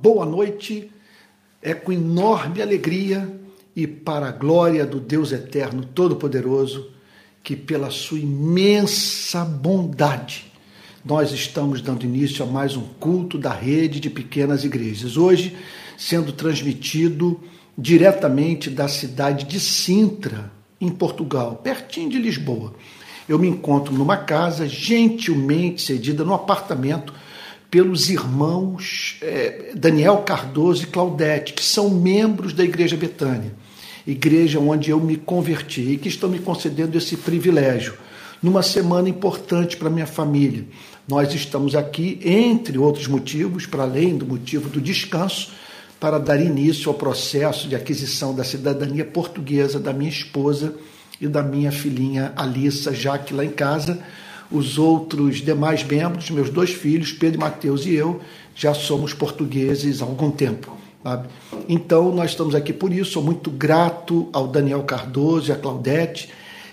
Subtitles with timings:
[0.00, 0.90] boa noite.
[1.62, 3.38] É com enorme alegria
[3.76, 6.90] e para a glória do Deus Eterno Todo-Poderoso
[7.42, 10.50] que, pela sua imensa bondade,
[11.04, 15.16] nós estamos dando início a mais um culto da rede de pequenas igrejas.
[15.16, 15.56] Hoje,
[15.96, 17.40] sendo transmitido
[17.76, 22.74] diretamente da cidade de Sintra, em Portugal, pertinho de Lisboa.
[23.28, 27.12] Eu me encontro numa casa gentilmente cedida, no apartamento,
[27.70, 33.52] pelos irmãos eh, Daniel Cardoso e Claudete, que são membros da Igreja Betânia,
[34.06, 37.94] igreja onde eu me converti e que estão me concedendo esse privilégio
[38.42, 40.64] numa semana importante para minha família.
[41.06, 45.52] Nós estamos aqui, entre outros motivos, para além do motivo do descanso,
[46.00, 50.74] para dar início ao processo de aquisição da cidadania portuguesa da minha esposa
[51.20, 54.02] e da minha filhinha Alissa, já que lá em casa
[54.50, 58.20] os outros demais membros, meus dois filhos, Pedro e Mateus e eu,
[58.54, 60.76] já somos portugueses há algum tempo.
[61.02, 61.28] Sabe?
[61.68, 63.12] Então, nós estamos aqui por isso.
[63.12, 66.30] Sou muito grato ao Daniel Cardoso e à Claudete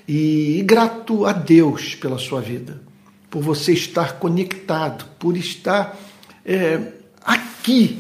[0.08, 2.82] e, e grato a Deus pela sua vida,
[3.30, 5.98] por você estar conectado, por estar
[6.46, 8.00] é, aqui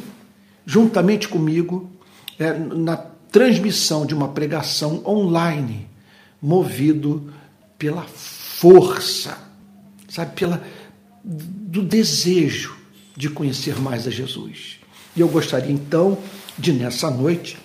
[0.65, 1.89] juntamente comigo
[2.39, 2.97] é, na
[3.31, 5.87] transmissão de uma pregação online,
[6.41, 7.31] movido
[7.77, 9.46] pela força,
[10.17, 10.63] sabe, pela
[11.23, 12.75] do desejo
[13.15, 14.79] de conhecer mais a Jesus.
[15.15, 16.17] E eu gostaria então
[16.57, 17.57] de nessa noite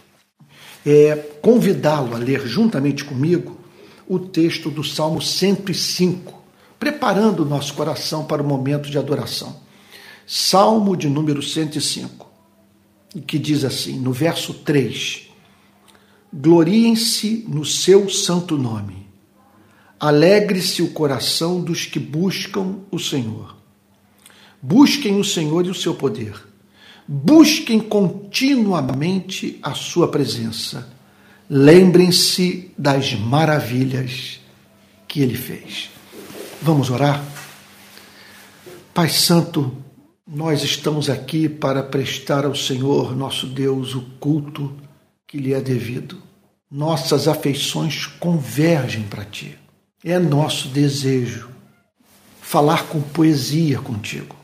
[0.85, 3.59] é, convidá-lo a ler juntamente comigo
[4.07, 6.43] o texto do Salmo 105,
[6.79, 9.61] preparando o nosso coração para o momento de adoração.
[10.27, 12.31] Salmo de número 105
[13.27, 15.29] que diz assim, no verso 3:
[16.33, 19.02] Gloriem-se no seu santo nome,
[20.03, 23.57] alegre-se o coração dos que buscam o Senhor.
[24.61, 26.35] Busquem o Senhor e o seu poder,
[27.07, 30.93] busquem continuamente a sua presença,
[31.49, 34.41] lembrem-se das maravilhas
[35.07, 35.89] que ele fez.
[36.61, 37.25] Vamos orar?
[38.93, 39.77] Pai Santo,
[40.27, 44.77] nós estamos aqui para prestar ao Senhor, nosso Deus, o culto
[45.29, 46.21] que lhe é devido.
[46.69, 49.62] Nossas afeições convergem para ti.
[50.05, 51.49] É nosso desejo
[52.41, 54.37] falar com poesia contigo.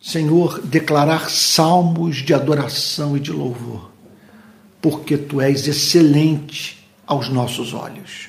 [0.00, 3.90] Senhor, declarar salmos de adoração e de louvor,
[4.80, 8.28] porque tu és excelente aos nossos olhos.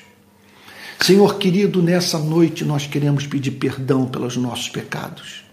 [1.00, 5.48] Senhor querido, nessa noite nós queremos pedir perdão pelos nossos pecados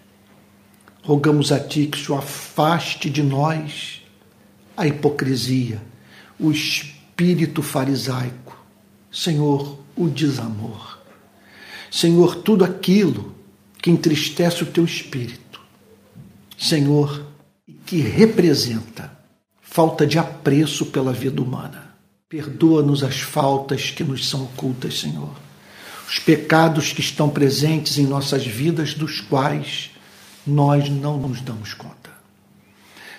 [1.06, 4.02] Rogamos a Ti que o afaste de nós
[4.76, 5.80] a hipocrisia,
[6.40, 8.58] o espírito farisaico,
[9.12, 10.95] Senhor, o desamor.
[11.96, 13.34] Senhor, tudo aquilo
[13.82, 15.62] que entristece o Teu espírito,
[16.58, 17.26] Senhor,
[17.86, 19.18] que representa
[19.62, 21.96] falta de apreço pela vida humana.
[22.28, 25.34] Perdoa-nos as faltas que nos são ocultas, Senhor.
[26.06, 29.92] Os pecados que estão presentes em nossas vidas, dos quais
[30.46, 32.10] nós não nos damos conta.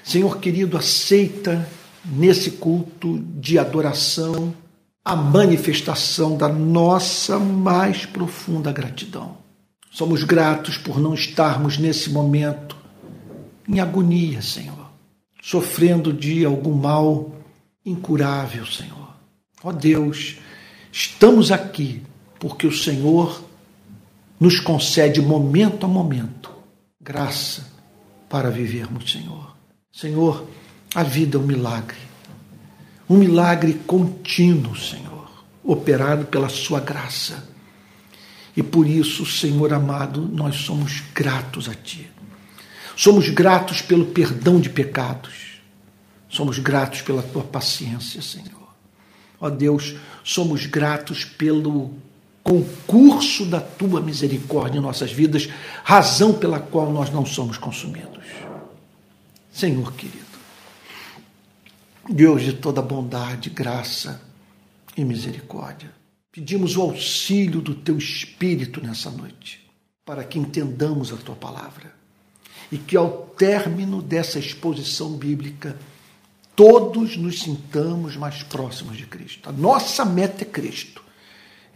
[0.04, 1.66] Senhor querido, aceita
[2.04, 4.54] nesse culto de adoração
[5.06, 9.37] a manifestação da nossa mais profunda gratidão.
[9.89, 12.77] Somos gratos por não estarmos nesse momento
[13.69, 14.91] em agonia, Senhor,
[15.41, 17.37] sofrendo de algum mal
[17.84, 19.15] incurável, Senhor.
[19.62, 20.39] Ó Deus,
[20.91, 22.03] estamos aqui
[22.41, 23.44] porque o Senhor
[24.41, 26.50] nos concede momento a momento
[27.00, 27.71] graça
[28.28, 29.56] para vivermos, Senhor.
[29.93, 30.49] Senhor,
[30.93, 32.06] a vida é um milagre.
[33.09, 35.31] Um milagre contínuo, Senhor,
[35.62, 37.49] operado pela Sua graça.
[38.56, 42.11] E por isso, Senhor amado, nós somos gratos a Ti.
[42.97, 45.61] Somos gratos pelo perdão de pecados.
[46.28, 48.67] Somos gratos pela Tua paciência, Senhor.
[49.41, 51.93] Ó Deus, somos gratos pelo
[52.43, 55.49] concurso da tua misericórdia em nossas vidas,
[55.83, 58.25] razão pela qual nós não somos consumidos.
[59.53, 60.25] Senhor querido,
[62.08, 64.23] Deus de toda bondade, graça
[64.97, 65.93] e misericórdia,
[66.31, 69.69] pedimos o auxílio do teu Espírito nessa noite,
[70.05, 71.94] para que entendamos a tua palavra
[72.70, 75.76] e que ao término dessa exposição bíblica,
[76.55, 79.49] todos nos sintamos mais próximos de Cristo.
[79.49, 81.06] A nossa meta é Cristo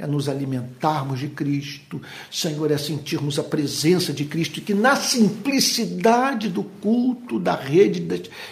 [0.03, 2.01] é nos alimentarmos de Cristo,
[2.31, 8.01] Senhor, é sentirmos a presença de Cristo e que na simplicidade do culto da rede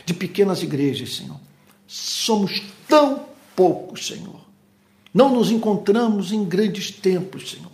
[0.04, 1.40] de pequenas igrejas, Senhor,
[1.88, 3.24] somos tão
[3.56, 4.40] poucos, Senhor.
[5.12, 7.72] Não nos encontramos em grandes templos, Senhor.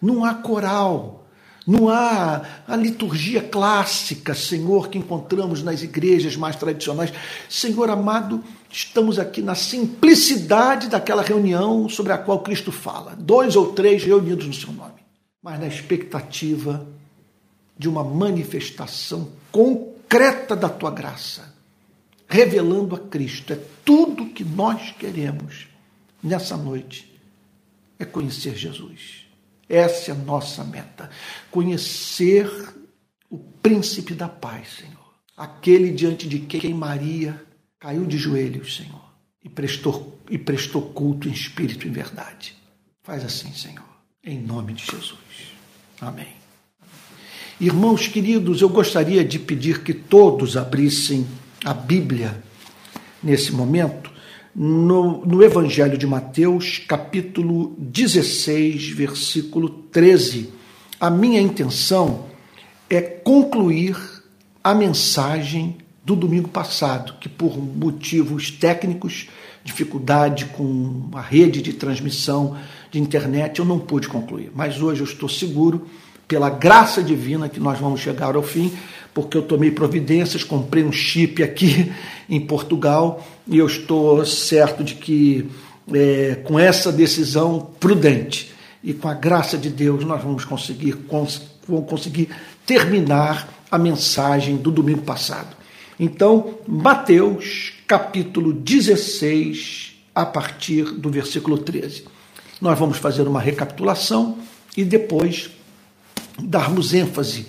[0.00, 1.22] Não há coral,
[1.66, 7.12] Não há a liturgia clássica, Senhor, que encontramos nas igrejas mais tradicionais.
[7.48, 13.14] Senhor amado, estamos aqui na simplicidade daquela reunião sobre a qual Cristo fala.
[13.16, 15.02] Dois ou três reunidos no seu nome.
[15.40, 16.84] Mas na expectativa
[17.78, 21.51] de uma manifestação concreta da tua graça,
[22.32, 23.52] revelando a Cristo.
[23.52, 25.66] É tudo que nós queremos
[26.22, 27.12] nessa noite,
[27.98, 29.26] é conhecer Jesus.
[29.68, 31.10] Essa é a nossa meta.
[31.50, 32.50] Conhecer
[33.28, 35.12] o príncipe da paz, Senhor.
[35.36, 37.42] Aquele diante de quem Maria
[37.78, 39.04] caiu de joelhos, Senhor,
[39.44, 42.56] e prestou, e prestou culto em espírito e em verdade.
[43.02, 43.84] Faz assim, Senhor,
[44.24, 45.18] em nome de Jesus.
[46.00, 46.28] Amém.
[47.60, 51.26] Irmãos queridos, eu gostaria de pedir que todos abrissem
[51.64, 52.42] a Bíblia
[53.22, 54.10] nesse momento
[54.54, 60.50] no, no Evangelho de Mateus, capítulo 16, versículo 13.
[61.00, 62.26] A minha intenção
[62.90, 63.96] é concluir
[64.62, 69.28] a mensagem do domingo passado, que por motivos técnicos,
[69.64, 72.58] dificuldade com a rede de transmissão
[72.90, 74.50] de internet, eu não pude concluir.
[74.54, 75.86] Mas hoje eu estou seguro,
[76.26, 78.72] pela graça divina, que nós vamos chegar ao fim,
[79.14, 81.92] porque eu tomei providências, comprei um chip aqui
[82.28, 85.48] em Portugal e eu estou certo de que
[85.92, 91.42] é, com essa decisão prudente e com a graça de Deus nós vamos conseguir, cons
[91.68, 92.28] vamos conseguir
[92.66, 95.56] terminar a mensagem do domingo passado.
[95.98, 102.04] Então, Mateus capítulo 16, a partir do versículo 13.
[102.60, 104.38] Nós vamos fazer uma recapitulação
[104.76, 105.50] e depois
[106.38, 107.46] darmos ênfase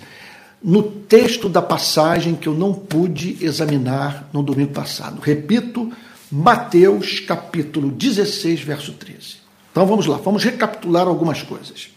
[0.64, 5.20] no texto da passagem que eu não pude examinar no domingo passado.
[5.20, 5.92] Repito,
[6.32, 9.36] Mateus capítulo 16, verso 13.
[9.70, 11.90] Então vamos lá, vamos recapitular algumas coisas.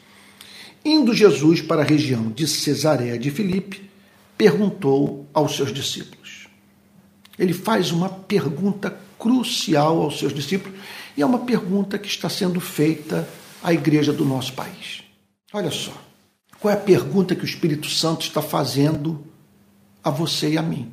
[0.83, 3.89] Indo Jesus para a região de Cesareia de Filipe,
[4.37, 6.47] perguntou aos seus discípulos.
[7.39, 10.77] Ele faz uma pergunta crucial aos seus discípulos
[11.15, 13.27] e é uma pergunta que está sendo feita
[13.63, 15.03] à igreja do nosso país.
[15.53, 16.06] Olha só.
[16.59, 19.25] Qual é a pergunta que o Espírito Santo está fazendo
[20.03, 20.91] a você e a mim?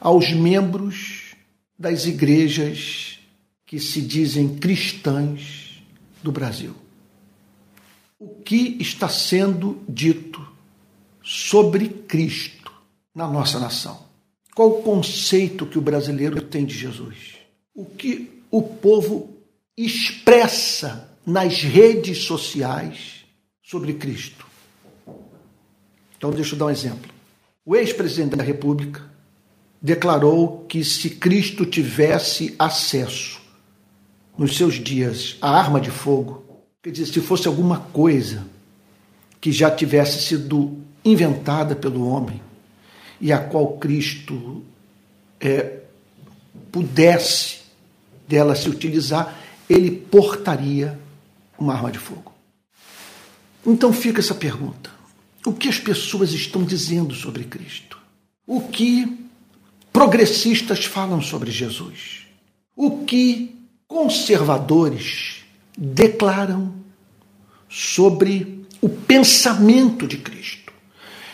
[0.00, 1.34] Aos membros
[1.78, 3.18] das igrejas
[3.66, 5.82] que se dizem cristãs
[6.22, 6.74] do Brasil.
[8.18, 10.46] O que está sendo dito
[11.22, 12.72] sobre Cristo
[13.14, 14.04] na nossa nação?
[14.54, 17.34] Qual o conceito que o brasileiro tem de Jesus?
[17.74, 19.36] O que o povo
[19.76, 23.24] expressa nas redes sociais
[23.62, 24.53] sobre Cristo?
[26.16, 27.10] Então, deixa eu dar um exemplo.
[27.64, 29.02] O ex-presidente da República
[29.80, 33.40] declarou que se Cristo tivesse acesso
[34.36, 36.44] nos seus dias à arma de fogo,
[36.82, 38.46] quer dizer, se fosse alguma coisa
[39.40, 42.40] que já tivesse sido inventada pelo homem
[43.20, 44.62] e a qual Cristo
[45.38, 45.80] é,
[46.72, 47.60] pudesse
[48.26, 49.38] dela se utilizar,
[49.68, 50.98] ele portaria
[51.58, 52.32] uma arma de fogo.
[53.66, 54.90] Então fica essa pergunta:
[55.46, 57.98] o que as pessoas estão dizendo sobre Cristo,
[58.46, 59.26] o que
[59.92, 62.26] progressistas falam sobre Jesus,
[62.74, 63.54] o que
[63.86, 65.44] conservadores
[65.76, 66.74] declaram
[67.68, 70.72] sobre o pensamento de Cristo.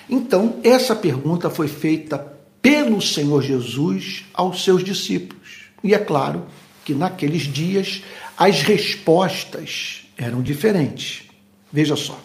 [0.08, 2.18] Então, essa pergunta foi feita
[2.60, 5.70] pelo Senhor Jesus aos seus discípulos.
[5.82, 6.46] E é claro
[6.84, 8.02] que naqueles dias
[8.36, 11.22] as respostas eram diferentes.
[11.72, 12.20] Veja só.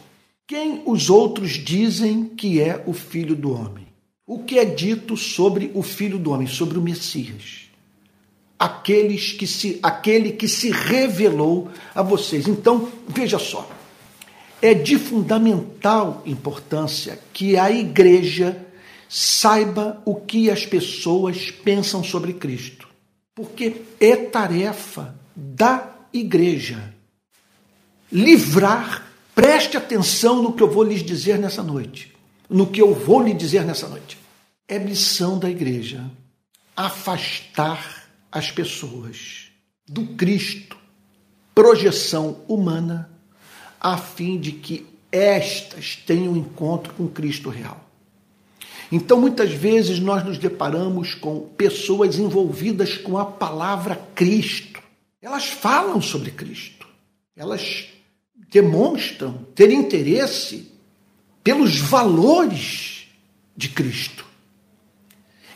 [0.47, 3.87] Quem os outros dizem que é o filho do homem?
[4.27, 7.69] O que é dito sobre o filho do homem, sobre o Messias?
[8.57, 12.47] Aqueles que se, aquele que se revelou a vocês.
[12.47, 13.67] Então, veja só.
[14.61, 18.65] É de fundamental importância que a igreja
[19.09, 22.87] saiba o que as pessoas pensam sobre Cristo.
[23.33, 26.93] Porque é tarefa da igreja
[28.11, 29.04] livrar
[29.36, 32.15] Preste atenção no que eu vou lhes dizer nessa noite.
[32.50, 34.18] No que eu vou lhe dizer nessa noite.
[34.65, 36.10] É missão da igreja
[36.75, 39.50] afastar as pessoas
[39.88, 40.77] do Cristo,
[41.54, 43.10] projeção humana,
[43.80, 47.82] a fim de que estas tenham encontro com Cristo real.
[48.92, 54.82] Então, muitas vezes, nós nos deparamos com pessoas envolvidas com a palavra Cristo.
[55.22, 56.88] Elas falam sobre Cristo.
[57.36, 57.94] Elas
[58.55, 60.71] demonstram ter interesse
[61.43, 63.07] pelos valores
[63.53, 64.25] de Cristo.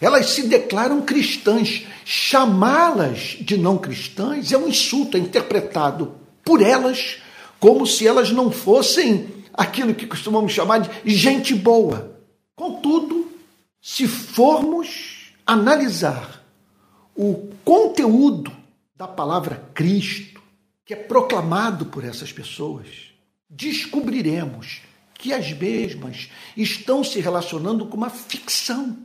[0.01, 1.85] Elas se declaram cristãs.
[2.03, 6.13] Chamá-las de não cristãs é um insulto, é interpretado
[6.43, 7.19] por elas
[7.57, 12.19] como se elas não fossem aquilo que costumamos chamar de gente boa.
[12.53, 13.31] Contudo,
[13.81, 16.43] se formos analisar
[17.15, 18.51] o conteúdo
[18.93, 20.38] da palavra Cristo,
[20.89, 22.87] que é proclamado por essas pessoas,
[23.47, 24.81] descobriremos
[25.13, 28.97] que as mesmas estão se relacionando com uma ficção.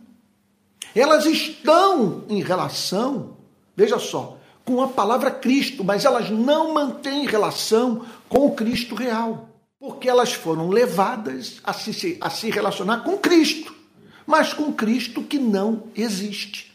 [0.94, 3.36] Elas estão em relação,
[3.76, 9.50] veja só, com a palavra Cristo, mas elas não mantêm relação com o Cristo real,
[9.78, 13.76] porque elas foram levadas a se, a se relacionar com Cristo,
[14.26, 16.74] mas com Cristo que não existe.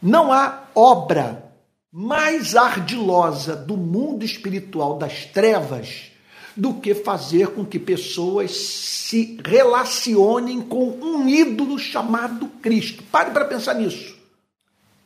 [0.00, 1.51] Não há obra
[1.92, 6.10] mais ardilosa do mundo espiritual das trevas
[6.56, 13.02] do que fazer com que pessoas se relacionem com um ídolo chamado Cristo.
[13.04, 14.16] Pare para pensar nisso.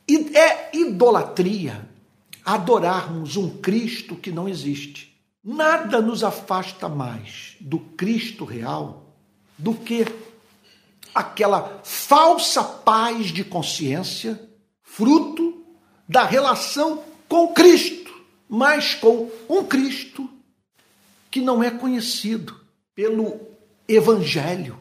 [0.09, 1.88] É idolatria
[2.45, 5.12] adorarmos um Cristo que não existe.
[5.43, 9.12] Nada nos afasta mais do Cristo real
[9.59, 10.07] do que
[11.12, 14.40] aquela falsa paz de consciência,
[14.83, 15.65] fruto
[16.09, 18.13] da relação com Cristo,
[18.49, 20.29] mas com um Cristo
[21.31, 22.59] que não é conhecido
[22.95, 23.41] pelo
[23.89, 24.79] Evangelho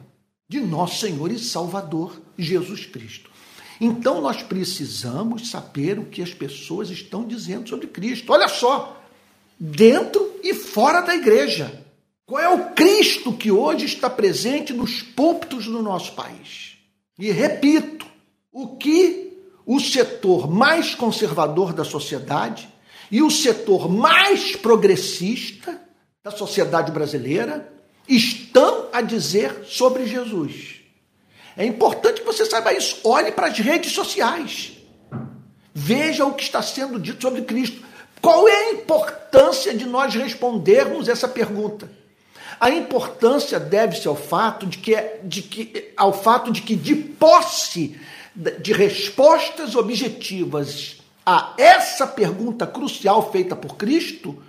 [0.48, 3.30] de nosso Senhor e Salvador Jesus Cristo.
[3.80, 8.32] Então nós precisamos saber o que as pessoas estão dizendo sobre Cristo.
[8.32, 9.02] Olha só,
[9.58, 11.84] dentro e fora da igreja.
[12.24, 16.76] Qual é o Cristo que hoje está presente nos púlpitos do nosso país?
[17.18, 18.06] E repito,
[18.50, 19.25] o que
[19.66, 22.72] o setor mais conservador da sociedade
[23.10, 25.82] e o setor mais progressista
[26.22, 27.72] da sociedade brasileira
[28.08, 30.76] estão a dizer sobre Jesus.
[31.56, 33.00] É importante que você saiba isso.
[33.02, 34.72] Olhe para as redes sociais.
[35.74, 37.82] Veja o que está sendo dito sobre Cristo.
[38.20, 41.90] Qual é a importância de nós respondermos essa pergunta?
[42.60, 44.94] A importância deve-se ao fato de que,
[45.24, 47.98] de que, ao fato de que, de posse
[48.36, 54.40] de respostas objetivas a essa pergunta crucial feita por Cristo,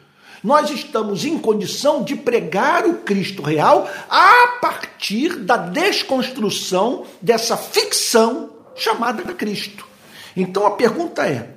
[0.44, 8.52] nós estamos em condição de pregar o Cristo real a partir da desconstrução dessa ficção
[8.76, 9.88] chamada Cristo.
[10.36, 11.56] Então a pergunta é: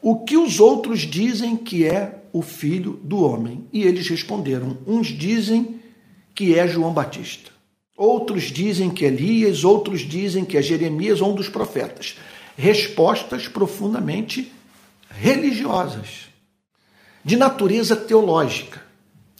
[0.00, 3.68] o que os outros dizem que é o filho do homem?
[3.72, 5.80] E eles responderam: uns dizem
[6.34, 7.50] que é João Batista,
[7.96, 12.16] outros dizem que Elias, outros dizem que é Jeremias ou um dos profetas.
[12.56, 14.52] Respostas profundamente
[15.10, 16.28] religiosas
[17.24, 18.82] de natureza teológica,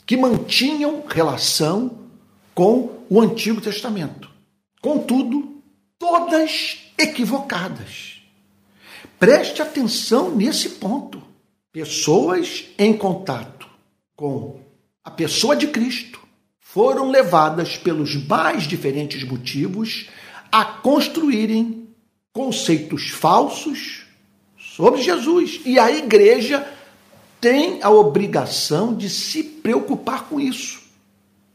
[0.06, 1.98] que mantinham relação
[2.54, 4.30] com o Antigo Testamento.
[4.80, 5.62] Contudo,
[5.98, 8.22] todas equivocadas.
[9.18, 11.22] Preste atenção nesse ponto.
[11.72, 13.68] Pessoas em contato
[14.16, 14.60] com
[15.02, 16.23] a pessoa de Cristo
[16.74, 20.08] foram levadas pelos mais diferentes motivos
[20.50, 21.86] a construírem
[22.32, 24.06] conceitos falsos
[24.58, 25.60] sobre Jesus.
[25.64, 26.66] E a igreja
[27.40, 30.82] tem a obrigação de se preocupar com isso.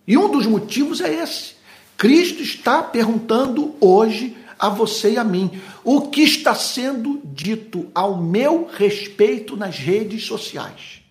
[0.07, 1.55] E um dos motivos é esse.
[1.97, 5.51] Cristo está perguntando hoje a você e a mim
[5.83, 11.01] o que está sendo dito ao meu respeito nas redes sociais.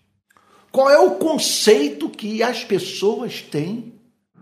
[0.72, 3.97] Qual é o conceito que as pessoas têm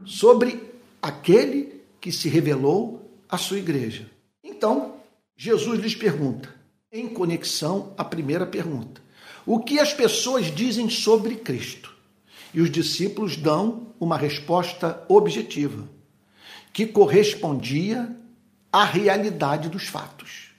[0.06, 0.62] sobre
[1.02, 4.08] aquele que se revelou à sua igreja?
[4.42, 4.96] Então,
[5.36, 6.54] Jesus lhes pergunta,
[6.90, 9.02] em conexão à primeira pergunta:
[9.44, 11.94] o que as pessoas dizem sobre Cristo.
[12.54, 15.86] E os discípulos dão uma resposta objetiva,
[16.72, 18.16] que correspondia
[18.72, 20.52] à realidade dos fatos.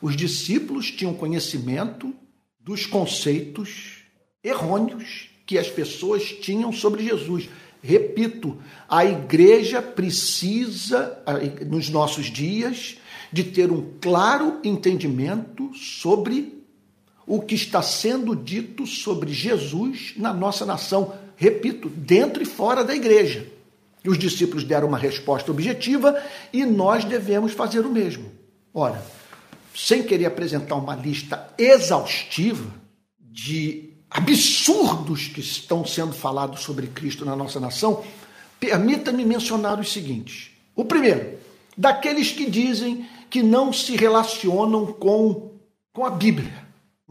[0.00, 2.12] Os discípulos tinham conhecimento
[2.58, 4.02] dos conceitos
[4.42, 7.48] errôneos que as pessoas tinham sobre Jesus.
[7.82, 8.58] Repito,
[8.88, 11.18] a igreja precisa,
[11.66, 12.96] nos nossos dias,
[13.32, 16.62] de ter um claro entendimento sobre
[17.26, 22.94] o que está sendo dito sobre Jesus na nossa nação, repito, dentro e fora da
[22.94, 23.46] igreja.
[24.06, 26.20] Os discípulos deram uma resposta objetiva
[26.52, 28.30] e nós devemos fazer o mesmo.
[28.74, 29.04] Ora,
[29.74, 32.70] sem querer apresentar uma lista exaustiva
[33.18, 38.04] de absurdos que estão sendo falados sobre Cristo na nossa nação,
[38.60, 40.50] permita-me mencionar os seguintes.
[40.74, 41.38] O primeiro,
[41.76, 45.52] daqueles que dizem que não se relacionam com,
[45.92, 46.62] com a Bíblia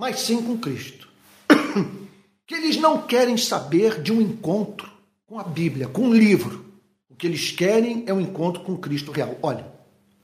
[0.01, 1.07] mas sim com Cristo.
[2.47, 4.91] Que eles não querem saber de um encontro
[5.25, 6.65] com a Bíblia, com um livro.
[7.07, 9.37] O que eles querem é um encontro com Cristo real.
[9.41, 9.65] Olha,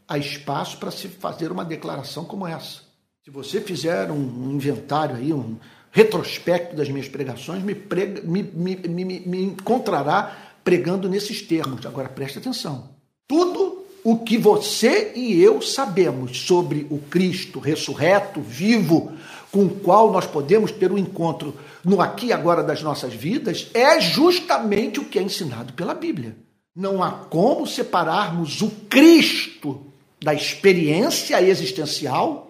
[0.06, 2.82] há espaço para se fazer uma declaração como essa.
[3.24, 5.56] Se você fizer um inventário aí, um
[5.98, 11.88] retrospecto das minhas pregações, me, prega, me, me, me, me encontrará pregando nesses termos.
[11.88, 12.90] Agora preste atenção.
[13.28, 19.12] Tudo o que você e eu sabemos sobre o Cristo ressurreto, vivo,
[19.52, 23.72] com o qual nós podemos ter um encontro no aqui e agora das nossas vidas,
[23.74, 26.38] é justamente o que é ensinado pela Bíblia.
[26.76, 29.82] Não há como separarmos o Cristo
[30.22, 32.47] da experiência existencial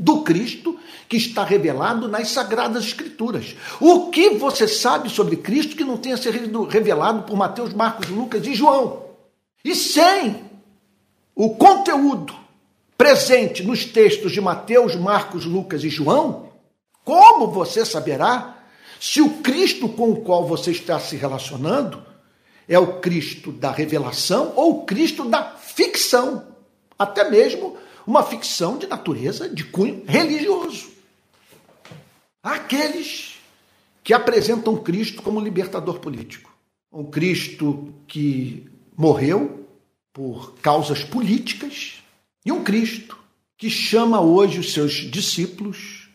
[0.00, 3.54] do Cristo que está revelado nas Sagradas Escrituras.
[3.78, 8.46] O que você sabe sobre Cristo que não tenha sido revelado por Mateus, Marcos, Lucas
[8.46, 9.10] e João?
[9.62, 10.42] E sem
[11.34, 12.34] o conteúdo
[12.96, 16.48] presente nos textos de Mateus, Marcos, Lucas e João,
[17.04, 18.56] como você saberá
[18.98, 22.02] se o Cristo com o qual você está se relacionando
[22.66, 26.46] é o Cristo da revelação ou o Cristo da ficção?
[26.98, 27.76] Até mesmo
[28.06, 30.90] uma ficção de natureza, de cunho religioso.
[32.42, 33.38] Aqueles
[34.02, 36.52] que apresentam Cristo como libertador político.
[36.92, 38.66] Um Cristo que
[38.96, 39.66] morreu
[40.12, 42.02] por causas políticas
[42.44, 43.18] e um Cristo
[43.56, 46.08] que chama hoje os seus discípulos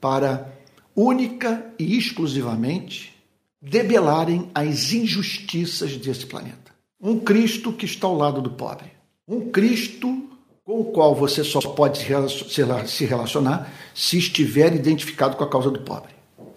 [0.00, 0.52] para
[0.94, 3.14] única e exclusivamente
[3.60, 6.74] debelarem as injustiças desse planeta.
[7.00, 8.90] Um Cristo que está ao lado do pobre.
[9.26, 10.28] Um Cristo
[10.70, 15.80] com o qual você só pode se relacionar se estiver identificado com a causa do
[15.80, 16.12] pobre.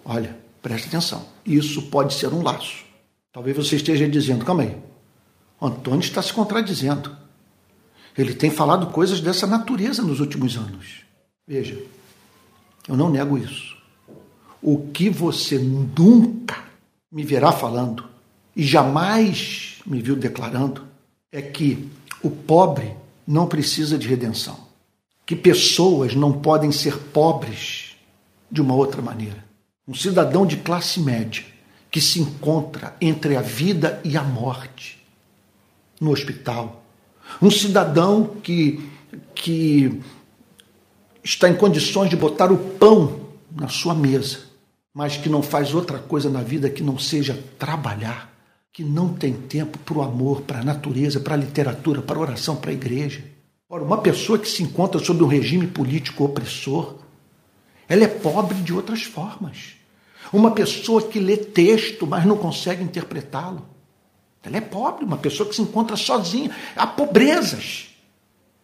[0.05, 1.25] Olha, preste atenção.
[1.43, 2.85] Isso pode ser um laço.
[3.31, 4.77] Talvez você esteja dizendo, calma aí,
[5.59, 7.17] Antônio está se contradizendo.
[8.15, 11.01] Ele tem falado coisas dessa natureza nos últimos anos.
[11.47, 11.81] Veja,
[12.87, 13.75] eu não nego isso.
[14.61, 16.63] O que você nunca
[17.11, 18.05] me verá falando
[18.55, 20.85] e jamais me viu declarando
[21.31, 21.89] é que
[22.21, 24.57] o pobre não precisa de redenção.
[25.25, 27.95] Que pessoas não podem ser pobres
[28.51, 29.43] de uma outra maneira.
[29.87, 31.43] Um cidadão de classe média
[31.89, 35.01] que se encontra entre a vida e a morte
[35.99, 36.83] no hospital.
[37.41, 38.89] Um cidadão que,
[39.33, 40.01] que
[41.23, 44.39] está em condições de botar o pão na sua mesa,
[44.93, 48.32] mas que não faz outra coisa na vida que não seja trabalhar
[48.73, 52.21] que não tem tempo para o amor, para a natureza, para a literatura, para a
[52.21, 53.23] oração, para a igreja.
[53.69, 56.95] Ora, uma pessoa que se encontra sob um regime político opressor,
[57.87, 59.75] ela é pobre de outras formas.
[60.33, 63.63] Uma pessoa que lê texto, mas não consegue interpretá-lo,
[64.41, 65.05] ela é pobre.
[65.05, 66.49] Uma pessoa que se encontra sozinha.
[66.75, 67.89] Há pobrezas.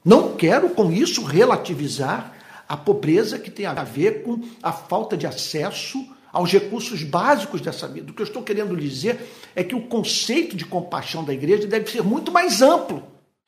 [0.04, 2.34] Não quero com isso relativizar
[2.68, 7.88] a pobreza que tem a ver com a falta de acesso aos recursos básicos dessa
[7.88, 8.12] vida.
[8.12, 9.20] O que eu estou querendo dizer
[9.56, 13.04] é que o conceito de compaixão da igreja deve ser muito mais amplo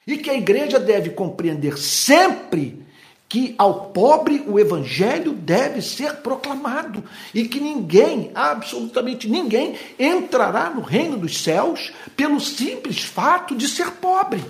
[0.06, 2.82] e que a igreja deve compreender sempre
[3.32, 7.02] que ao pobre o evangelho deve ser proclamado
[7.34, 13.92] e que ninguém, absolutamente ninguém, entrará no reino dos céus pelo simples fato de ser
[13.92, 14.44] pobre.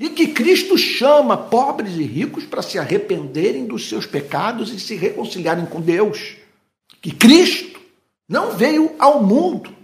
[0.00, 4.96] E que Cristo chama pobres e ricos para se arrependerem dos seus pecados e se
[4.96, 6.36] reconciliarem com Deus
[7.04, 7.78] que Cristo
[8.26, 9.76] não veio ao mundo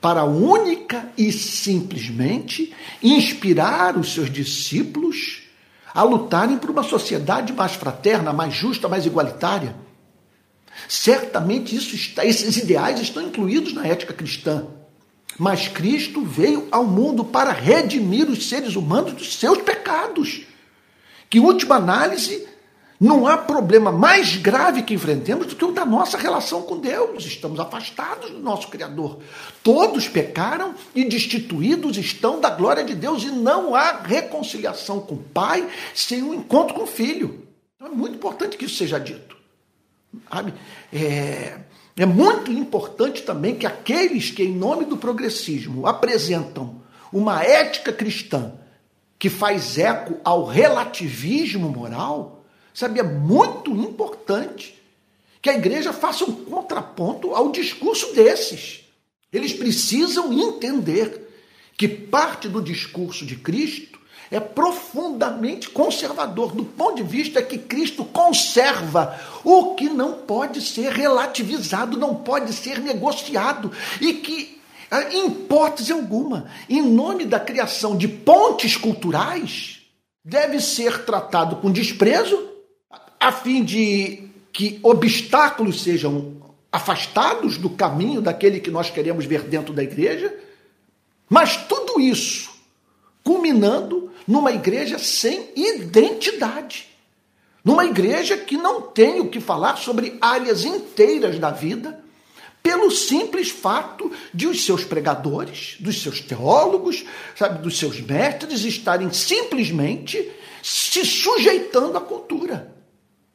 [0.00, 2.72] para única e simplesmente
[3.02, 5.42] inspirar os seus discípulos
[5.92, 9.74] a lutarem por uma sociedade mais fraterna, mais justa, mais igualitária.
[10.88, 14.64] Certamente isso está, esses ideais estão incluídos na ética cristã.
[15.36, 20.42] Mas Cristo veio ao mundo para redimir os seres humanos dos seus pecados.
[21.28, 22.46] Que, em última análise,
[23.02, 27.24] não há problema mais grave que enfrentemos do que o da nossa relação com Deus.
[27.24, 29.18] Estamos afastados do nosso Criador.
[29.60, 35.18] Todos pecaram e destituídos estão da glória de Deus, e não há reconciliação com o
[35.18, 37.44] Pai sem um encontro com o Filho.
[37.74, 39.36] Então é muito importante que isso seja dito.
[40.30, 40.54] Sabe?
[40.92, 41.58] É,
[41.96, 46.80] é muito importante também que aqueles que, em nome do progressismo, apresentam
[47.12, 48.52] uma ética cristã
[49.18, 52.41] que faz eco ao relativismo moral
[52.74, 54.80] Sabe, é muito importante
[55.40, 58.84] que a igreja faça um contraponto ao discurso desses.
[59.32, 61.28] Eles precisam entender
[61.76, 63.98] que parte do discurso de Cristo
[64.30, 70.92] é profundamente conservador, do ponto de vista que Cristo conserva o que não pode ser
[70.92, 74.58] relativizado, não pode ser negociado, e que,
[75.10, 79.82] em hipótese alguma, em nome da criação de pontes culturais,
[80.24, 82.51] deve ser tratado com desprezo
[83.22, 89.72] a fim de que obstáculos sejam afastados do caminho daquele que nós queremos ver dentro
[89.72, 90.34] da igreja,
[91.28, 92.50] mas tudo isso
[93.22, 96.88] culminando numa igreja sem identidade.
[97.64, 102.02] Numa igreja que não tem o que falar sobre áreas inteiras da vida,
[102.60, 107.04] pelo simples fato de os seus pregadores, dos seus teólogos,
[107.36, 110.28] sabe, dos seus mestres estarem simplesmente
[110.60, 112.81] se sujeitando à cultura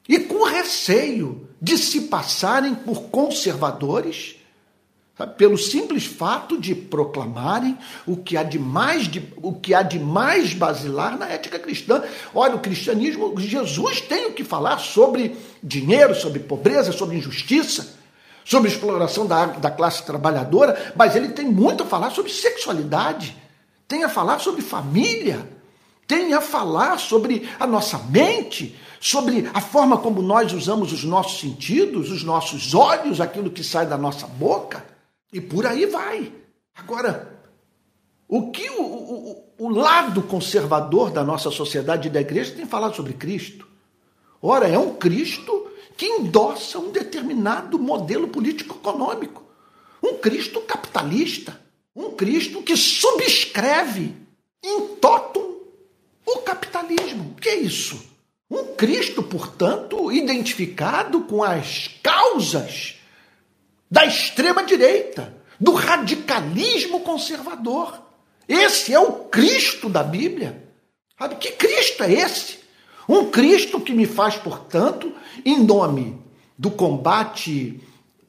[0.08, 4.36] e com receio de se passarem por conservadores,
[5.18, 9.82] sabe, pelo simples fato de proclamarem o que há de mais de, o que há
[9.82, 12.04] de mais basilar na ética cristã.
[12.34, 17.98] Olha, o cristianismo, Jesus tem o que falar sobre dinheiro, sobre pobreza, sobre injustiça
[18.48, 23.36] sobre exploração da, da classe trabalhadora, mas ele tem muito a falar sobre sexualidade,
[23.86, 25.46] tem a falar sobre família,
[26.08, 31.40] tem a falar sobre a nossa mente, sobre a forma como nós usamos os nossos
[31.40, 34.86] sentidos, os nossos olhos, aquilo que sai da nossa boca,
[35.32, 36.32] e por aí vai.
[36.76, 37.40] Agora,
[38.28, 42.96] o que o, o, o lado conservador da nossa sociedade e da igreja tem falado
[42.96, 43.68] sobre Cristo?
[44.42, 49.44] Ora, é um Cristo que endossa um determinado modelo político-econômico.
[50.02, 51.60] Um Cristo capitalista.
[51.96, 54.16] Um Cristo que subscreve
[54.64, 55.58] em totum
[56.26, 57.32] o capitalismo.
[57.32, 58.17] O que é isso?
[58.50, 62.96] Um Cristo, portanto, identificado com as causas
[63.90, 68.02] da extrema-direita, do radicalismo conservador.
[68.48, 70.64] Esse é o Cristo da Bíblia.
[71.18, 72.60] Sabe que Cristo é esse?
[73.10, 75.12] Um Cristo que me faz, portanto,
[75.44, 76.22] em nome
[76.58, 77.82] do combate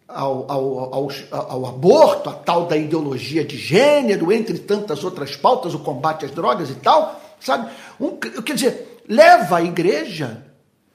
[0.08, 5.74] ao, ao, ao, ao, aborto, a tal da ideologia de gênero, entre tantas outras pautas,
[5.74, 7.70] o combate às drogas e tal, sabe?
[8.00, 10.44] Um, quer dizer, leva a igreja,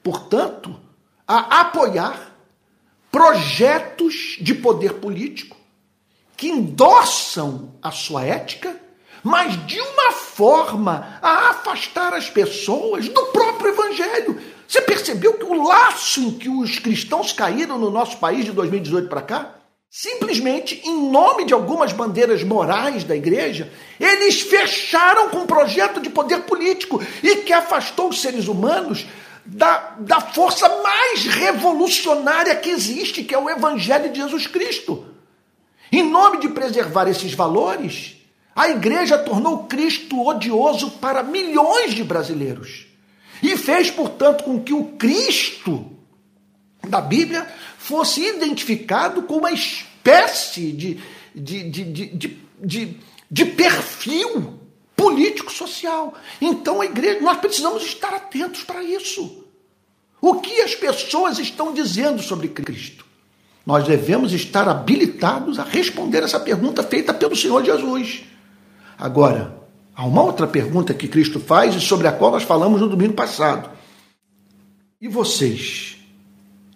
[0.02, 0.78] portanto,
[1.26, 2.32] a apoiar
[3.10, 5.56] projetos de poder político
[6.36, 8.84] que endossam a sua ética
[9.24, 14.38] mas de uma forma a afastar as pessoas do próprio Evangelho.
[14.68, 19.08] Você percebeu que o laço em que os cristãos caíram no nosso país de 2018
[19.08, 19.54] para cá?
[19.96, 26.10] Simplesmente, em nome de algumas bandeiras morais da igreja, eles fecharam com um projeto de
[26.10, 29.06] poder político e que afastou os seres humanos
[29.46, 35.06] da, da força mais revolucionária que existe, que é o Evangelho de Jesus Cristo.
[35.92, 38.16] Em nome de preservar esses valores,
[38.52, 42.88] a igreja tornou Cristo odioso para milhões de brasileiros
[43.40, 45.93] e fez, portanto, com que o Cristo
[46.88, 47.46] da Bíblia
[47.78, 51.00] fosse identificado com uma espécie de,
[51.34, 51.84] de, de,
[52.62, 52.96] de,
[53.30, 54.58] de, perfil
[54.96, 56.14] político-social.
[56.40, 59.44] Então, a igreja, nós precisamos estar atentos para isso.
[60.20, 63.04] O que as pessoas estão dizendo sobre Cristo?
[63.66, 68.24] Nós devemos estar habilitados a responder essa pergunta feita pelo Senhor Jesus.
[68.98, 69.58] Agora,
[69.94, 73.14] há uma outra pergunta que Cristo faz e sobre a qual nós falamos no domingo
[73.14, 73.70] passado.
[75.00, 75.93] E vocês?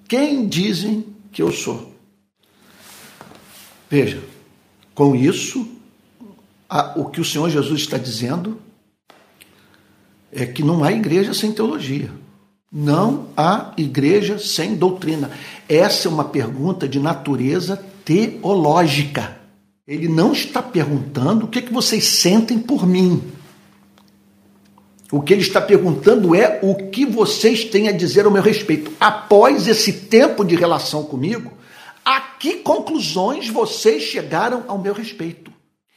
[0.09, 1.92] Quem dizem que eu sou?
[3.90, 4.23] Veja,
[4.94, 5.68] com isso,
[6.68, 8.59] a, o que o Senhor Jesus está dizendo
[10.33, 12.11] é que não há igreja sem teologia.
[12.71, 15.31] Não há igreja sem doutrina.
[15.68, 19.38] Essa é uma pergunta de natureza teológica.
[19.87, 23.23] Ele não está perguntando o que, é que vocês sentem por mim.
[25.11, 28.92] O que ele está perguntando é o que vocês têm a dizer ao meu respeito.
[29.01, 31.53] Após esse tempo de relação comigo,
[32.05, 35.51] a que conclusões vocês chegaram ao meu respeito?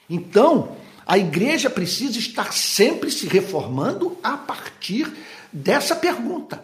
[0.09, 5.11] Então, a igreja precisa estar sempre se reformando a partir
[5.51, 6.63] dessa pergunta.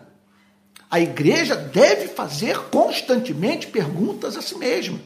[0.89, 4.99] A igreja deve fazer constantemente perguntas a si mesma.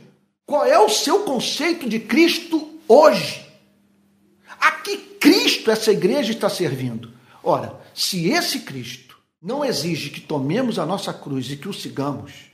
[0.45, 3.47] Qual é o seu conceito de Cristo hoje?
[4.59, 7.20] A que Cristo essa igreja está servindo?
[7.43, 12.51] Ora, se esse Cristo não exige que tomemos a nossa cruz e que o sigamos,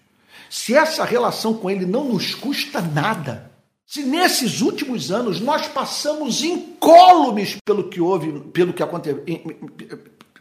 [0.49, 3.51] se essa relação com ele não nos custa nada,
[3.85, 9.23] se nesses últimos anos nós passamos incólumes pelo que houve, pelo que aconteceu,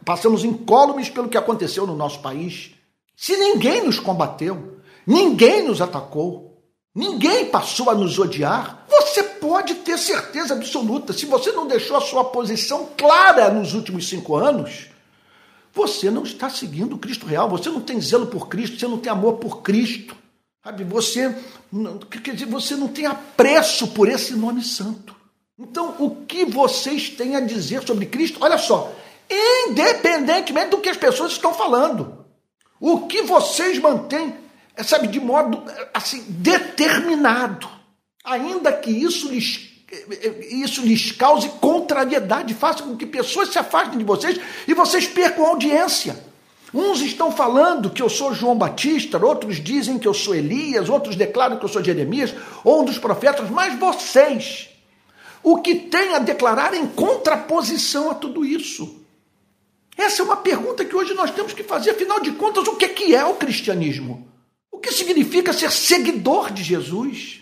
[0.05, 2.71] passamos incólumes pelo que aconteceu no nosso país,
[3.15, 6.56] se ninguém nos combateu, ninguém nos atacou,
[6.93, 11.13] ninguém passou a nos odiar, você pode ter certeza absoluta.
[11.13, 14.87] Se você não deixou a sua posição clara nos últimos cinco anos,
[15.73, 18.97] você não está seguindo o Cristo real, você não tem zelo por Cristo, você não
[18.97, 20.15] tem amor por Cristo.
[20.63, 20.83] Sabe?
[20.83, 21.35] Você,
[22.23, 25.15] quer dizer, você não tem apreço por esse nome santo.
[25.57, 28.39] Então, o que vocês têm a dizer sobre Cristo?
[28.41, 28.91] Olha só,
[29.29, 32.25] independentemente do que as pessoas estão falando,
[32.79, 34.35] o que vocês mantêm
[34.83, 35.63] sabe, de modo
[35.93, 37.69] assim determinado,
[38.23, 39.67] ainda que isso lhes
[40.49, 45.45] isso lhes cause contrariedade, faça com que pessoas se afastem de vocês e vocês percam
[45.45, 46.21] audiência.
[46.73, 51.15] Uns estão falando que eu sou João Batista, outros dizem que eu sou Elias, outros
[51.15, 54.69] declaram que eu sou Jeremias ou um dos profetas, mas vocês,
[55.41, 59.01] o que têm a declarar em contraposição a tudo isso?
[59.97, 63.15] Essa é uma pergunta que hoje nós temos que fazer, afinal de contas, o que
[63.15, 64.27] é o cristianismo?
[64.77, 67.41] O que significa ser seguidor de Jesus?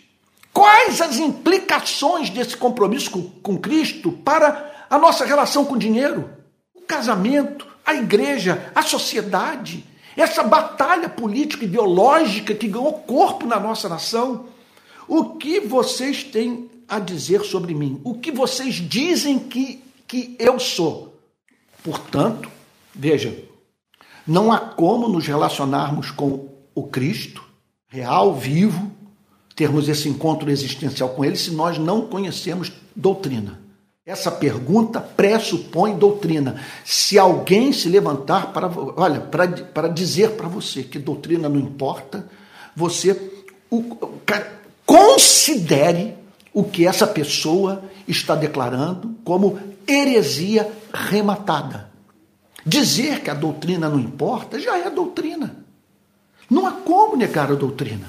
[0.53, 3.11] Quais as implicações desse compromisso
[3.43, 6.29] com Cristo para a nossa relação com o dinheiro,
[6.73, 9.83] o casamento, a igreja, a sociedade?
[10.15, 14.45] Essa batalha política ideológica que ganhou corpo na nossa nação?
[15.05, 17.99] O que vocês têm a dizer sobre mim?
[18.05, 21.19] O que vocês dizem que, que eu sou?
[21.83, 22.49] Portanto,
[22.93, 23.37] veja,
[24.25, 27.41] não há como nos relacionarmos com o Cristo
[27.87, 28.91] real, vivo,
[29.55, 33.61] termos esse encontro existencial com ele se nós não conhecemos doutrina.
[34.05, 36.61] Essa pergunta pressupõe doutrina.
[36.83, 42.29] Se alguém se levantar para, olha, para, para dizer para você que doutrina não importa,
[42.75, 43.19] você
[43.71, 43.83] o,
[44.85, 46.15] considere
[46.53, 51.89] o que essa pessoa está declarando como heresia rematada.
[52.63, 55.64] Dizer que a doutrina não importa já é doutrina.
[56.49, 58.07] Não há como negar a doutrina.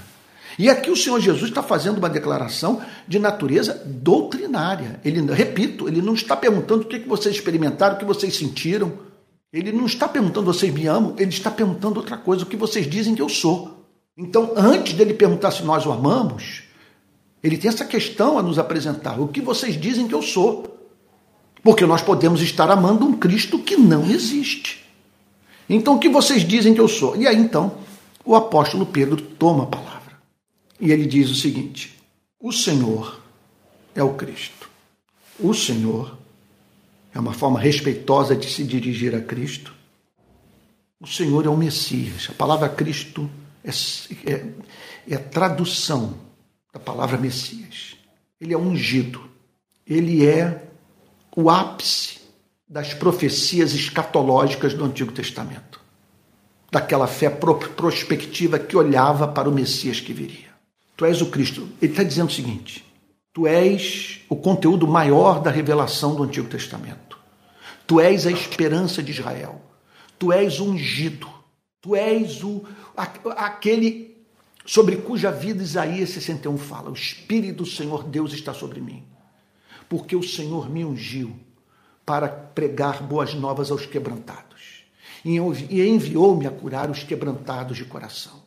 [0.59, 5.01] E aqui o Senhor Jesus está fazendo uma declaração de natureza doutrinária.
[5.05, 8.93] Ele, repito, ele não está perguntando o que vocês experimentaram, o que vocês sentiram.
[9.53, 12.89] Ele não está perguntando vocês me amam, ele está perguntando outra coisa, o que vocês
[12.89, 13.87] dizem que eu sou.
[14.17, 16.63] Então, antes dele perguntar se nós o amamos,
[17.43, 20.75] ele tem essa questão a nos apresentar: o que vocês dizem que eu sou?
[21.63, 24.85] Porque nós podemos estar amando um Cristo que não existe.
[25.69, 27.17] Então, o que vocês dizem que eu sou?
[27.17, 27.86] E aí, então,
[28.27, 30.19] o apóstolo Pedro toma a palavra.
[30.81, 31.97] E ele diz o seguinte:
[32.41, 33.23] o Senhor
[33.95, 34.69] é o Cristo.
[35.39, 36.19] O Senhor
[37.15, 39.73] é uma forma respeitosa de se dirigir a Cristo.
[41.01, 42.29] O Senhor é o Messias.
[42.31, 43.31] A palavra Cristo
[43.63, 43.71] é,
[44.31, 44.47] é,
[45.09, 46.19] é tradução
[46.73, 47.97] da palavra Messias.
[48.41, 49.23] Ele é ungido.
[49.87, 50.69] Ele é
[51.37, 52.19] o ápice
[52.69, 55.86] das profecias escatológicas do Antigo Testamento.
[56.71, 60.51] Daquela fé prospectiva que olhava para o Messias que viria.
[60.97, 61.69] Tu és o Cristo.
[61.81, 62.85] Ele está dizendo o seguinte:
[63.33, 67.19] Tu és o conteúdo maior da revelação do Antigo Testamento.
[67.87, 69.61] Tu és a esperança de Israel.
[70.19, 71.29] Tu és o ungido.
[71.81, 72.65] Tu és o,
[73.37, 74.17] aquele
[74.65, 79.05] sobre cuja vida Isaías 61 fala: O Espírito do Senhor Deus está sobre mim,
[79.89, 81.39] porque o Senhor me ungiu
[82.05, 84.56] para pregar boas novas aos quebrantados
[85.27, 88.47] e enviou-me a curar os quebrantados de coração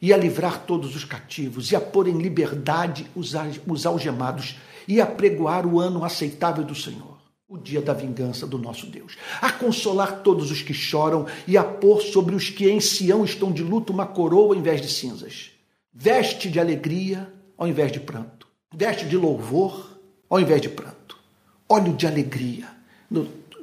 [0.00, 3.32] e a livrar todos os cativos, e a pôr em liberdade os,
[3.66, 8.58] os algemados, e a pregoar o ano aceitável do Senhor, o dia da vingança do
[8.58, 12.80] nosso Deus, a consolar todos os que choram, e a pôr sobre os que em
[12.80, 15.50] Sião estão de luto uma coroa ao invés de cinzas,
[15.92, 19.98] veste de alegria ao invés de pranto, veste de louvor
[20.30, 21.18] ao invés de pranto,
[21.68, 22.68] óleo de alegria.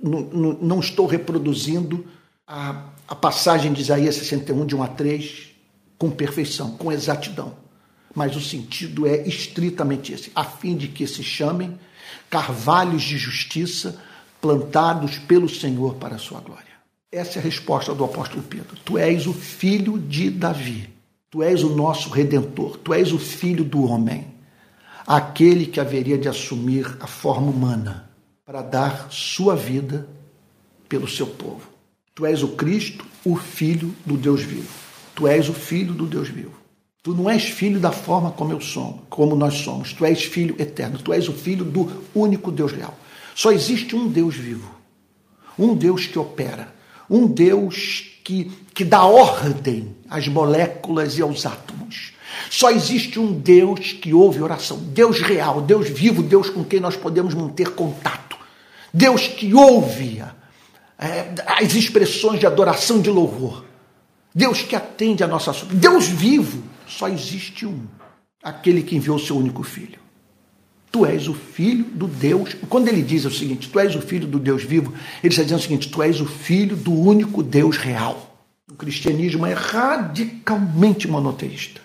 [0.09, 2.05] No, não estou reproduzindo
[2.47, 5.47] a, a passagem de Isaías 61, de 1 a 3,
[5.97, 7.53] com perfeição, com exatidão.
[8.13, 11.77] Mas o sentido é estritamente esse, a fim de que se chamem
[12.29, 13.99] carvalhos de justiça
[14.39, 16.63] plantados pelo Senhor para a sua glória.
[17.11, 18.77] Essa é a resposta do apóstolo Pedro.
[18.85, 20.89] Tu és o filho de Davi.
[21.31, 22.77] Tu és o nosso redentor.
[22.77, 24.27] Tu és o filho do homem.
[25.07, 28.09] Aquele que haveria de assumir a forma humana
[28.45, 30.07] para dar sua vida
[30.87, 31.61] pelo seu povo.
[32.13, 34.69] Tu és o Cristo, o filho do Deus vivo.
[35.15, 36.53] Tu és o filho do Deus vivo.
[37.01, 39.93] Tu não és filho da forma como eu sou, como nós somos.
[39.93, 40.99] Tu és filho eterno.
[40.99, 42.97] Tu és o filho do único Deus real.
[43.33, 44.69] Só existe um Deus vivo.
[45.57, 46.73] Um Deus que opera.
[47.09, 52.13] Um Deus que, que dá ordem às moléculas e aos átomos.
[52.49, 54.77] Só existe um Deus que ouve oração.
[54.77, 58.24] Deus real, Deus vivo, Deus com quem nós podemos manter contato.
[58.95, 60.23] Deus que ouve
[60.97, 63.65] é, as expressões de adoração, de louvor.
[64.33, 65.51] Deus que atende a nossa.
[65.65, 67.85] Deus vivo, só existe um,
[68.41, 69.99] aquele que enviou seu único filho.
[70.89, 72.55] Tu és o filho do Deus.
[72.69, 75.59] Quando ele diz o seguinte, tu és o filho do Deus vivo, ele está dizendo
[75.59, 78.33] o seguinte, tu és o filho do único Deus real.
[78.71, 81.81] O cristianismo é radicalmente monoteísta.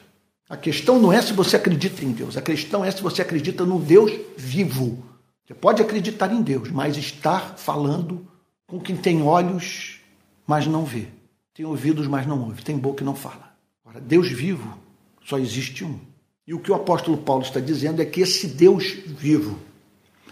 [0.48, 3.64] A questão não é se você acredita em Deus, a questão é se você acredita
[3.64, 5.09] no Deus vivo.
[5.50, 8.24] Você pode acreditar em Deus, mas estar falando
[8.68, 9.98] com quem tem olhos,
[10.46, 11.08] mas não vê.
[11.52, 12.62] Tem ouvidos, mas não ouve.
[12.62, 13.52] Tem boca e não fala.
[13.84, 14.78] Agora, Deus vivo
[15.24, 15.98] só existe um.
[16.46, 19.58] E o que o apóstolo Paulo está dizendo é que esse Deus vivo,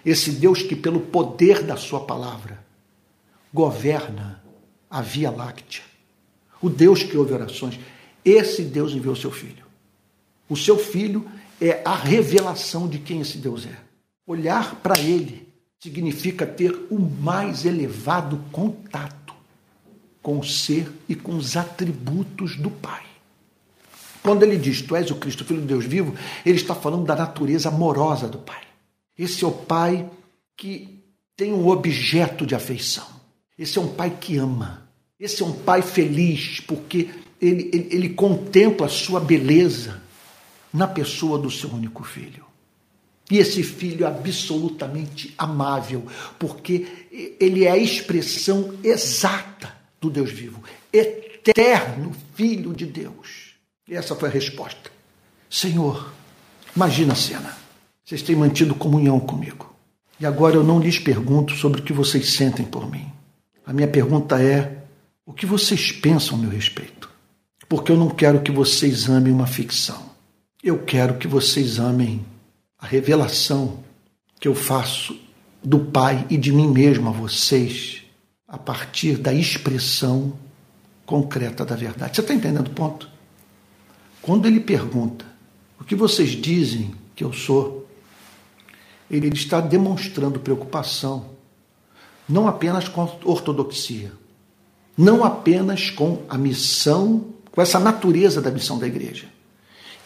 [0.07, 2.65] esse Deus que, pelo poder da Sua palavra,
[3.53, 4.41] governa
[4.89, 5.83] a Via Láctea,
[6.63, 7.77] o Deus que ouve orações.
[8.25, 9.65] Esse Deus enviou o seu filho.
[10.49, 11.29] O seu filho
[11.61, 13.88] é a revelação de quem esse Deus é.
[14.29, 15.49] Olhar para ele
[15.81, 19.33] significa ter o mais elevado contato
[20.21, 23.07] com o ser e com os atributos do Pai.
[24.23, 26.15] Quando ele diz, Tu és o Cristo, Filho de Deus vivo,
[26.45, 28.61] ele está falando da natureza amorosa do Pai.
[29.19, 30.07] Esse é o Pai
[30.55, 31.03] que
[31.35, 33.07] tem um objeto de afeição.
[33.59, 34.91] Esse é um Pai que ama.
[35.19, 37.09] Esse é um Pai feliz, porque
[37.41, 40.03] ele, ele, ele contempla a sua beleza
[40.71, 42.48] na pessoa do seu único filho.
[43.31, 46.07] E esse filho é absolutamente amável,
[46.39, 46.87] porque
[47.39, 50.63] ele é a expressão exata do Deus vivo,
[50.93, 53.55] eterno Filho de Deus.
[53.87, 54.91] E essa foi a resposta.
[55.51, 56.13] Senhor,
[56.75, 57.57] imagina a cena.
[58.05, 59.75] Vocês têm mantido comunhão comigo.
[60.21, 63.07] E agora eu não lhes pergunto sobre o que vocês sentem por mim.
[63.67, 64.85] A minha pergunta é:
[65.27, 67.09] o que vocês pensam a meu respeito?
[67.69, 70.11] Porque eu não quero que vocês amem uma ficção.
[70.63, 72.25] Eu quero que vocês amem
[72.79, 73.83] a revelação
[74.41, 75.19] que eu faço
[75.63, 78.03] do Pai e de mim mesmo a vocês
[78.47, 80.33] a partir da expressão
[81.05, 82.15] concreta da verdade.
[82.15, 83.11] Você está entendendo o ponto?
[84.23, 85.27] Quando ele pergunta
[85.81, 87.89] o que vocês dizem que eu sou,
[89.11, 91.39] ele está demonstrando preocupação
[92.29, 94.13] não apenas com a ortodoxia,
[94.97, 99.29] não apenas com a missão, com essa natureza da missão da igreja,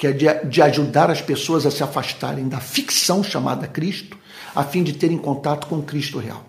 [0.02, 4.18] que é de, de ajudar as pessoas a se afastarem da ficção chamada Cristo,
[4.52, 6.44] a fim de terem contato com o Cristo real.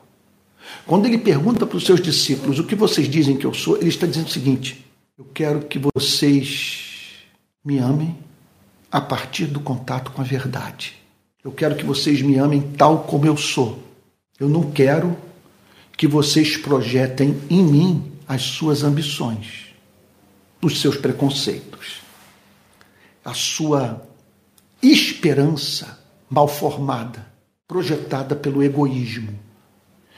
[0.88, 3.90] Quando ele pergunta para os seus discípulos o que vocês dizem que eu sou, ele
[3.90, 4.84] está dizendo o seguinte:
[5.16, 7.26] eu quero que vocês
[7.64, 8.18] me amem
[8.92, 10.96] a partir do contato com a verdade.
[11.44, 13.84] Eu quero que vocês me amem tal como eu sou.
[14.40, 15.16] Eu não quero
[15.96, 19.68] que vocês projetem em mim as suas ambições,
[20.60, 22.02] os seus preconceitos
[23.24, 24.06] a sua
[24.82, 27.26] esperança mal formada,
[27.68, 29.40] projetada pelo egoísmo.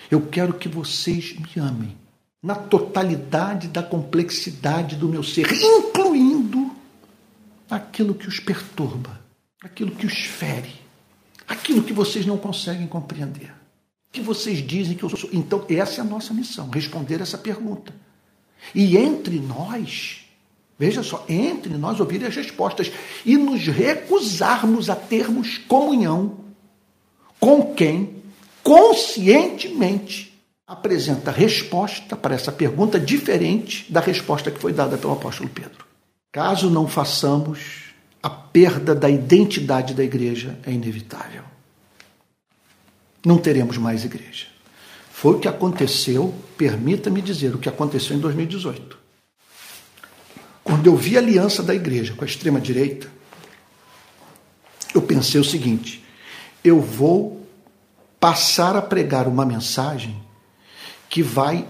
[0.09, 1.97] Eu quero que vocês me amem
[2.41, 6.71] na totalidade da complexidade do meu ser, incluindo
[7.69, 9.19] aquilo que os perturba,
[9.63, 10.73] aquilo que os fere,
[11.47, 13.53] aquilo que vocês não conseguem compreender,
[14.11, 15.29] que vocês dizem que eu sou.
[15.33, 17.93] Então, essa é a nossa missão, responder essa pergunta.
[18.73, 20.24] E entre nós,
[20.77, 22.91] Veja só, entre nós ouvir as respostas
[23.25, 26.39] e nos recusarmos a termos comunhão
[27.39, 28.21] com quem
[28.61, 30.33] conscientemente
[30.67, 35.85] apresenta resposta para essa pergunta diferente da resposta que foi dada pelo apóstolo Pedro.
[36.31, 41.43] Caso não façamos, a perda da identidade da igreja é inevitável.
[43.25, 44.47] Não teremos mais igreja.
[45.09, 49.04] Foi o que aconteceu, permita-me dizer, o que aconteceu em 2018
[50.65, 53.07] quando eu vi a aliança da igreja com a extrema-direita,
[54.95, 56.03] eu pensei o seguinte:
[56.63, 57.47] eu vou
[58.19, 60.19] passar a pregar uma mensagem
[61.07, 61.67] que vai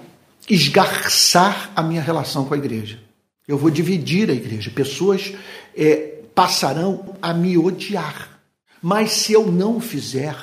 [0.49, 2.97] esgarçar a minha relação com a igreja.
[3.45, 4.71] Eu vou dividir a igreja.
[4.71, 5.33] Pessoas
[5.75, 8.39] é, passarão a me odiar.
[8.81, 10.37] Mas se eu não fizer,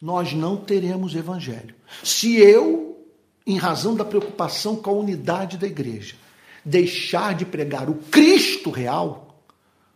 [0.00, 1.74] nós não teremos evangelho.
[2.04, 3.04] Se eu,
[3.44, 6.14] em razão da preocupação com a unidade da igreja,
[6.64, 9.42] deixar de pregar o Cristo real,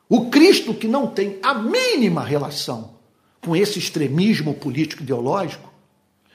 [0.09, 2.95] o Cristo que não tem a mínima relação
[3.41, 5.73] com esse extremismo político ideológico,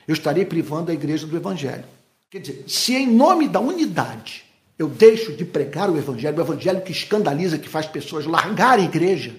[0.08, 1.86] eu estarei privando a igreja do evangelho.
[2.30, 4.44] Quer dizer, se em nome da unidade
[4.78, 8.88] eu deixo de pregar o evangelho, o evangelho que escandaliza, que faz pessoas largarem a
[8.88, 9.36] igreja,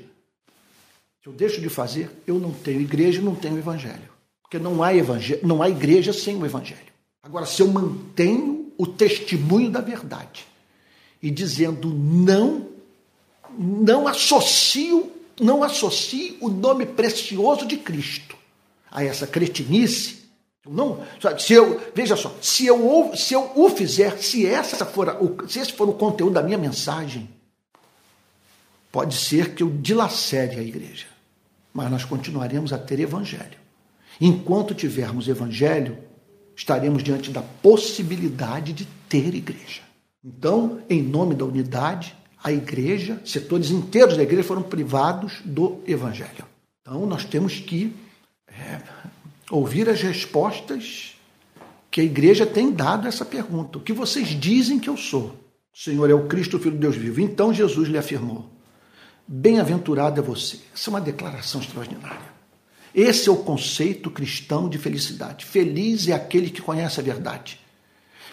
[1.22, 4.10] se eu deixo de fazer, eu não tenho igreja, não tenho evangelho.
[4.42, 6.90] Porque não há evangelho, não há igreja sem o evangelho.
[7.22, 10.46] Agora, se eu mantenho o testemunho da verdade,
[11.22, 12.66] e dizendo não,
[13.58, 18.36] não associo, não associe o nome precioso de Cristo
[18.90, 20.20] a essa cretinice.
[20.66, 21.02] Não,
[21.38, 25.16] se eu, veja só, se eu, se eu o fizer, se, essa for
[25.48, 27.28] se esse for o conteúdo da minha mensagem,
[28.92, 31.06] pode ser que eu dilacere a igreja,
[31.72, 33.58] mas nós continuaremos a ter evangelho.
[34.20, 35.98] Enquanto tivermos evangelho,
[36.54, 39.89] estaremos diante da possibilidade de ter igreja.
[40.22, 46.44] Então, em nome da unidade, a igreja, setores inteiros da igreja foram privados do evangelho.
[46.82, 47.94] Então, nós temos que
[48.46, 48.80] é,
[49.50, 51.16] ouvir as respostas
[51.90, 53.78] que a igreja tem dado a essa pergunta.
[53.78, 55.34] O que vocês dizem que eu sou?
[55.72, 57.20] O Senhor é o Cristo, o Filho de Deus vivo.
[57.20, 58.48] Então Jesus lhe afirmou:
[59.26, 60.58] Bem-aventurado é você.
[60.74, 62.30] Essa é uma declaração extraordinária.
[62.94, 65.44] Esse é o conceito cristão de felicidade.
[65.44, 67.58] Feliz é aquele que conhece a verdade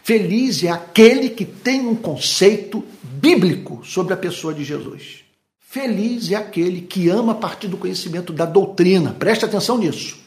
[0.07, 5.25] Feliz é aquele que tem um conceito bíblico sobre a pessoa de Jesus.
[5.59, 9.11] Feliz é aquele que ama a partir do conhecimento da doutrina.
[9.11, 10.17] Preste atenção nisso.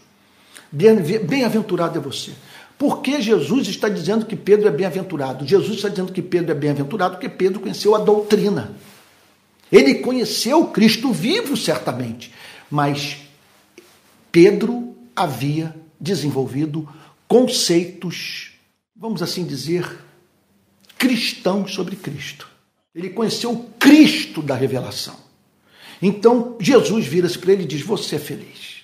[0.71, 2.33] Bem-aventurado é você.
[2.77, 5.47] Por que Jesus está dizendo que Pedro é bem-aventurado?
[5.47, 8.77] Jesus está dizendo que Pedro é bem-aventurado porque Pedro conheceu a doutrina.
[9.73, 12.35] Ele conheceu Cristo vivo, certamente,
[12.71, 13.17] mas
[14.31, 16.87] Pedro havia desenvolvido
[17.27, 18.50] conceitos,
[19.01, 19.99] vamos assim dizer,
[20.99, 22.47] cristãos sobre Cristo.
[22.95, 25.17] Ele conheceu o Cristo da revelação.
[26.03, 28.83] Então Jesus vira-se para ele e diz: Você é feliz.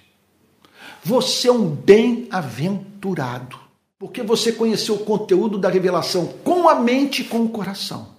[1.05, 3.59] Você é um bem-aventurado.
[3.99, 8.15] Porque você conheceu o conteúdo da revelação com a mente e com o coração.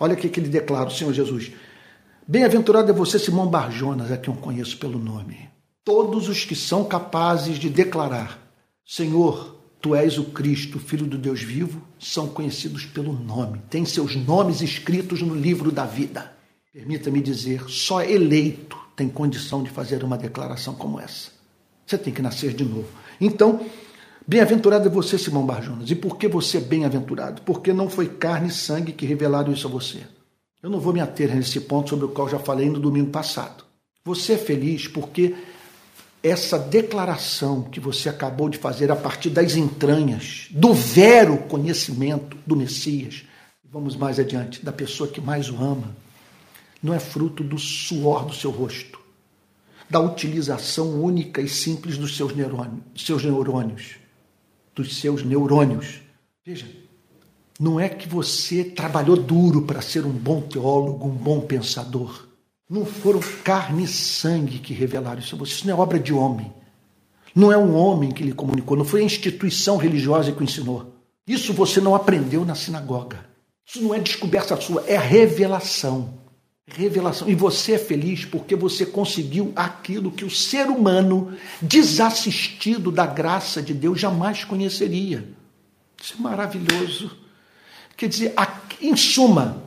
[0.00, 1.52] Olha o que ele declara, o Senhor Jesus.
[2.26, 5.50] Bem-aventurado é você, Simão Barjonas, a quem eu conheço pelo nome.
[5.84, 8.38] Todos os que são capazes de declarar:
[8.86, 14.16] Senhor, tu és o Cristo, Filho do Deus vivo, são conhecidos pelo nome, têm seus
[14.16, 16.32] nomes escritos no livro da vida.
[16.72, 21.30] Permita-me dizer, só eleito tem condição de fazer uma declaração como essa.
[21.84, 22.88] Você tem que nascer de novo.
[23.20, 23.60] Então,
[24.26, 25.90] bem-aventurado é você, Simão Barjonas.
[25.90, 27.42] E por que você é bem-aventurado?
[27.42, 30.00] Porque não foi carne e sangue que revelaram isso a você
[30.62, 33.64] eu não vou me ater nesse ponto sobre o qual já falei no domingo passado.
[34.04, 35.34] Você é feliz porque
[36.22, 42.54] essa declaração que você acabou de fazer a partir das entranhas, do vero conhecimento do
[42.54, 43.24] Messias,
[43.70, 45.96] vamos mais adiante, da pessoa que mais o ama,
[46.82, 49.00] não é fruto do suor do seu rosto,
[49.90, 54.02] da utilização única e simples dos seus neurônios, seus neurônios
[54.74, 56.00] dos seus neurônios.
[56.44, 56.66] Veja,
[57.60, 62.26] não é que você trabalhou duro para ser um bom teólogo, um bom pensador.
[62.72, 65.52] Não foram carne e sangue que revelaram isso a você.
[65.52, 66.50] Isso não é obra de homem.
[67.34, 68.78] Não é um homem que lhe comunicou.
[68.78, 70.90] Não foi a instituição religiosa que o ensinou.
[71.26, 73.26] Isso você não aprendeu na sinagoga.
[73.66, 76.14] Isso não é descoberta sua, é revelação.
[76.66, 77.28] Revelação.
[77.28, 83.60] E você é feliz porque você conseguiu aquilo que o ser humano, desassistido da graça
[83.60, 85.28] de Deus, jamais conheceria.
[86.02, 87.18] Isso é maravilhoso.
[87.98, 88.32] Quer dizer,
[88.80, 89.62] em suma,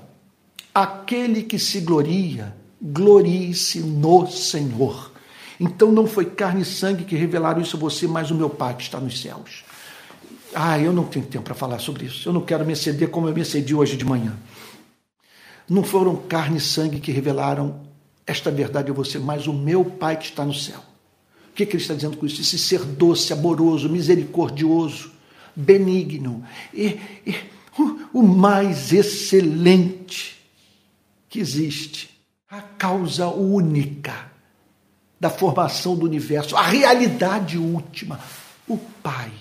[0.73, 5.11] aquele que se gloria, glorie-se no Senhor.
[5.59, 8.75] Então não foi carne e sangue que revelaram isso a você, mas o meu Pai
[8.75, 9.63] que está nos céus.
[10.53, 12.27] Ah, eu não tenho tempo para falar sobre isso.
[12.27, 14.37] Eu não quero me exceder como eu me excedi hoje de manhã.
[15.69, 17.81] Não foram carne e sangue que revelaram
[18.25, 20.79] esta verdade a você, mas o meu Pai que está no céu.
[21.49, 22.41] O que, que ele está dizendo com isso?
[22.41, 25.11] Esse ser doce, amoroso, misericordioso,
[25.55, 27.35] benigno e, e
[28.13, 30.37] o mais excelente
[31.29, 32.14] que existe,
[32.49, 34.31] a causa única
[35.19, 38.19] da formação do universo, a realidade última.
[38.67, 39.31] O Pai,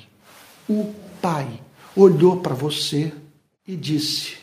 [0.69, 1.61] o Pai
[1.97, 3.13] olhou para você
[3.67, 4.37] e disse: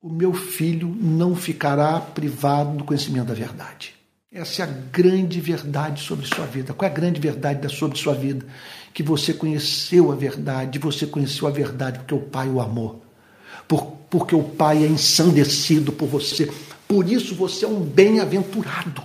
[0.00, 3.94] O meu filho não ficará privado do conhecimento da verdade.
[4.32, 6.74] Essa é a grande verdade sobre sua vida.
[6.74, 8.44] Qual é a grande verdade sobre sua vida?
[8.92, 13.04] Que você conheceu a verdade, você conheceu a verdade porque o Pai o amou
[13.66, 16.50] por, porque o Pai é ensandecido por você.
[16.94, 19.02] Por isso você é um bem-aventurado,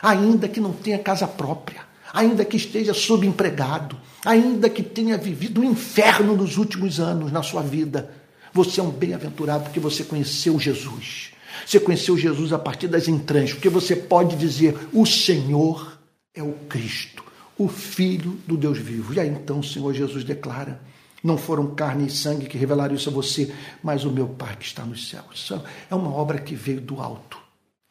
[0.00, 1.80] ainda que não tenha casa própria,
[2.14, 7.42] ainda que esteja subempregado, ainda que tenha vivido o um inferno nos últimos anos na
[7.42, 8.08] sua vida.
[8.52, 11.32] Você é um bem-aventurado porque você conheceu Jesus.
[11.66, 15.98] Você conheceu Jesus a partir das entranhas, porque você pode dizer: o Senhor
[16.32, 17.24] é o Cristo,
[17.58, 19.14] o Filho do Deus vivo.
[19.14, 20.80] E aí então o Senhor Jesus declara:
[21.26, 23.52] não foram carne e sangue que revelaram isso a você,
[23.82, 25.52] mas o meu Pai que está nos céus.
[25.90, 27.36] É uma obra que veio do alto.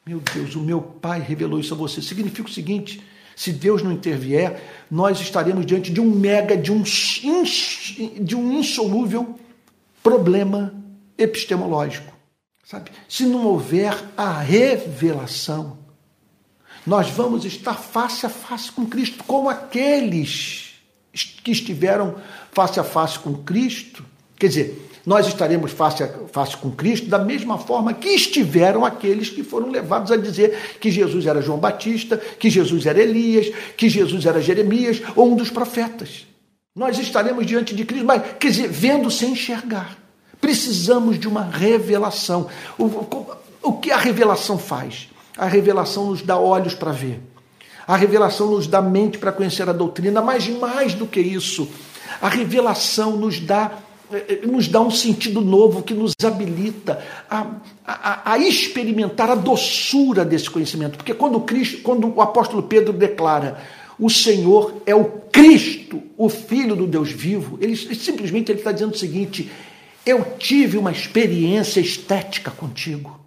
[0.05, 2.01] Meu Deus, o meu Pai revelou isso a você.
[2.01, 3.03] Significa o seguinte:
[3.35, 9.37] se Deus não intervier, nós estaremos diante de um mega, de um, de um insolúvel
[10.01, 10.73] problema
[11.17, 12.13] epistemológico.
[12.63, 12.91] Sabe?
[13.09, 15.77] Se não houver a revelação,
[16.87, 20.75] nós vamos estar face a face com Cristo, como aqueles
[21.43, 22.15] que estiveram
[22.55, 24.03] face a face com Cristo,
[24.39, 29.29] quer dizer, nós estaremos face a face com Cristo da mesma forma que estiveram aqueles
[29.29, 33.87] que foram levados a dizer que Jesus era João Batista, que Jesus era Elias, que
[33.89, 36.25] Jesus era Jeremias ou um dos profetas.
[36.73, 39.97] Nós estaremos diante de Cristo, mas quer dizer, vendo sem enxergar.
[40.41, 42.47] Precisamos de uma revelação.
[42.77, 43.27] O, o,
[43.61, 45.09] o que a revelação faz?
[45.37, 47.21] A revelação nos dá olhos para ver.
[47.87, 51.67] A revelação nos dá mente para conhecer a doutrina, mas mais do que isso,
[52.21, 53.71] a revelação nos dá
[54.11, 57.47] eh, eh, nos dá um sentido novo que nos habilita a,
[57.85, 60.97] a, a, experimentar a doçura desse conhecimento.
[60.97, 63.57] Porque quando, Cristo, quando o apóstolo Pedro declara
[63.99, 68.93] o Senhor é o Cristo, o Filho do Deus vivo, ele simplesmente ele está dizendo
[68.93, 69.49] o seguinte:
[70.05, 73.24] eu tive uma experiência estética contigo.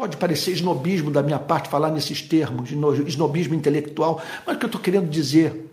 [0.00, 2.70] Pode parecer snobismo da minha parte falar nesses termos,
[3.06, 5.70] snobismo intelectual, mas o que eu estou querendo dizer,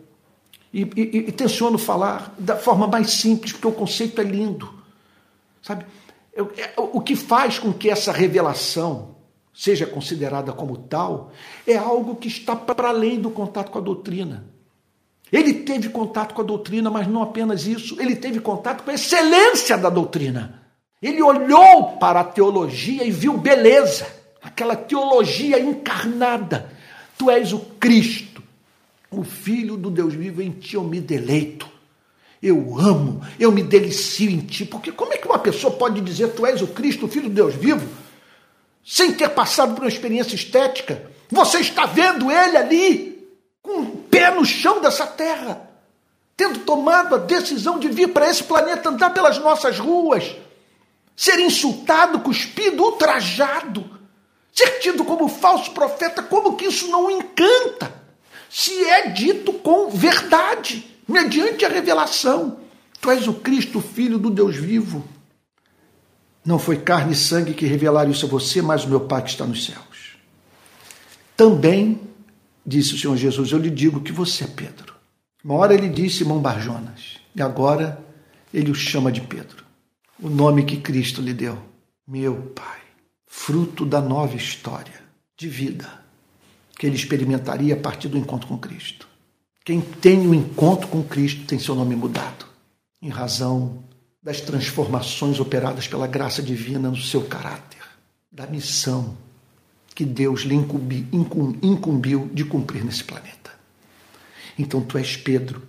[0.73, 4.69] e, e, e tenciono falar da forma mais simples, porque o conceito é lindo.
[5.61, 5.85] Sabe?
[6.33, 9.15] Eu, é, o que faz com que essa revelação
[9.53, 11.31] seja considerada como tal
[11.65, 14.45] é algo que está para além do contato com a doutrina.
[15.31, 18.93] Ele teve contato com a doutrina, mas não apenas isso, ele teve contato com a
[18.93, 20.63] excelência da doutrina.
[21.01, 24.16] Ele olhou para a teologia e viu beleza
[24.47, 26.71] aquela teologia encarnada.
[27.17, 28.41] Tu és o Cristo,
[29.11, 31.67] o Filho do Deus vivo, em ti eu me deleito.
[32.41, 34.63] Eu amo, eu me delicio em ti.
[34.63, 37.35] Porque como é que uma pessoa pode dizer tu és o Cristo, o Filho do
[37.35, 37.87] Deus vivo,
[38.85, 41.11] sem ter passado por uma experiência estética?
[41.29, 43.27] Você está vendo ele ali,
[43.61, 45.67] com o pé no chão dessa terra,
[46.37, 50.35] tendo tomado a decisão de vir para esse planeta, andar pelas nossas ruas,
[51.15, 53.96] ser insultado, cuspido, ultrajado
[54.57, 57.93] ser tido como falso profeta, como que isso não encanta?
[58.49, 62.57] Se é dito com verdade, mediante a revelação.
[62.99, 65.07] Tu és o Cristo, filho do Deus vivo.
[66.43, 69.29] Não foi carne e sangue que revelaram isso a você, mas o meu Pai que
[69.29, 70.17] está nos céus.
[71.35, 72.01] Também,
[72.65, 74.95] disse o Senhor Jesus, eu lhe digo que você é Pedro.
[75.43, 78.03] Uma hora ele disse Simão Barjonas, e agora
[78.51, 79.63] ele o chama de Pedro.
[80.19, 81.59] O nome que Cristo lhe deu,
[82.07, 82.86] meu Pai
[83.37, 84.99] fruto da nova história
[85.37, 85.87] de vida
[86.77, 89.07] que ele experimentaria a partir do encontro com Cristo.
[89.63, 92.45] Quem tem o um encontro com Cristo tem seu nome mudado,
[93.01, 93.83] em razão
[94.21, 97.81] das transformações operadas pela graça divina no seu caráter,
[98.29, 99.15] da missão
[99.95, 101.07] que Deus lhe incumbi,
[101.61, 103.51] incumbiu de cumprir nesse planeta.
[104.57, 105.61] Então tu és Pedro,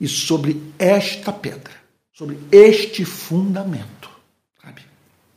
[0.00, 1.74] e sobre esta pedra,
[2.12, 4.17] sobre este fundamento,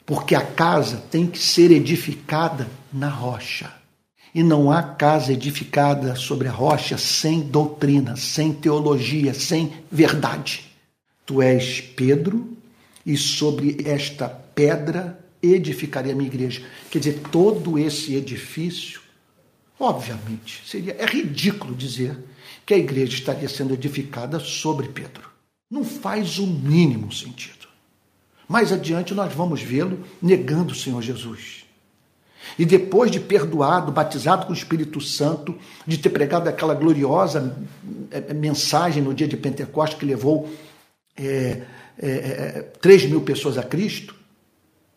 [0.06, 3.74] porque a casa tem que ser edificada na rocha.
[4.34, 10.72] E não há casa edificada sobre a rocha sem doutrina, sem teologia, sem verdade.
[11.26, 12.58] Tu és Pedro,
[13.06, 16.64] e sobre esta pedra edificarei a minha igreja.
[16.89, 19.02] Quer dizer, todo esse edifício,
[19.80, 22.18] obviamente, seria é ridículo dizer
[22.66, 25.30] que a igreja estaria sendo edificada sobre Pedro.
[25.70, 27.61] Não faz o mínimo sentido.
[28.52, 31.64] Mais adiante nós vamos vê-lo negando o Senhor Jesus.
[32.60, 37.56] E depois de perdoado, batizado com o Espírito Santo, de ter pregado aquela gloriosa
[38.12, 40.49] é, é, mensagem no dia de Pentecostes que levou
[41.16, 41.62] é,
[41.97, 44.14] é, 3 é, mil pessoas a Cristo,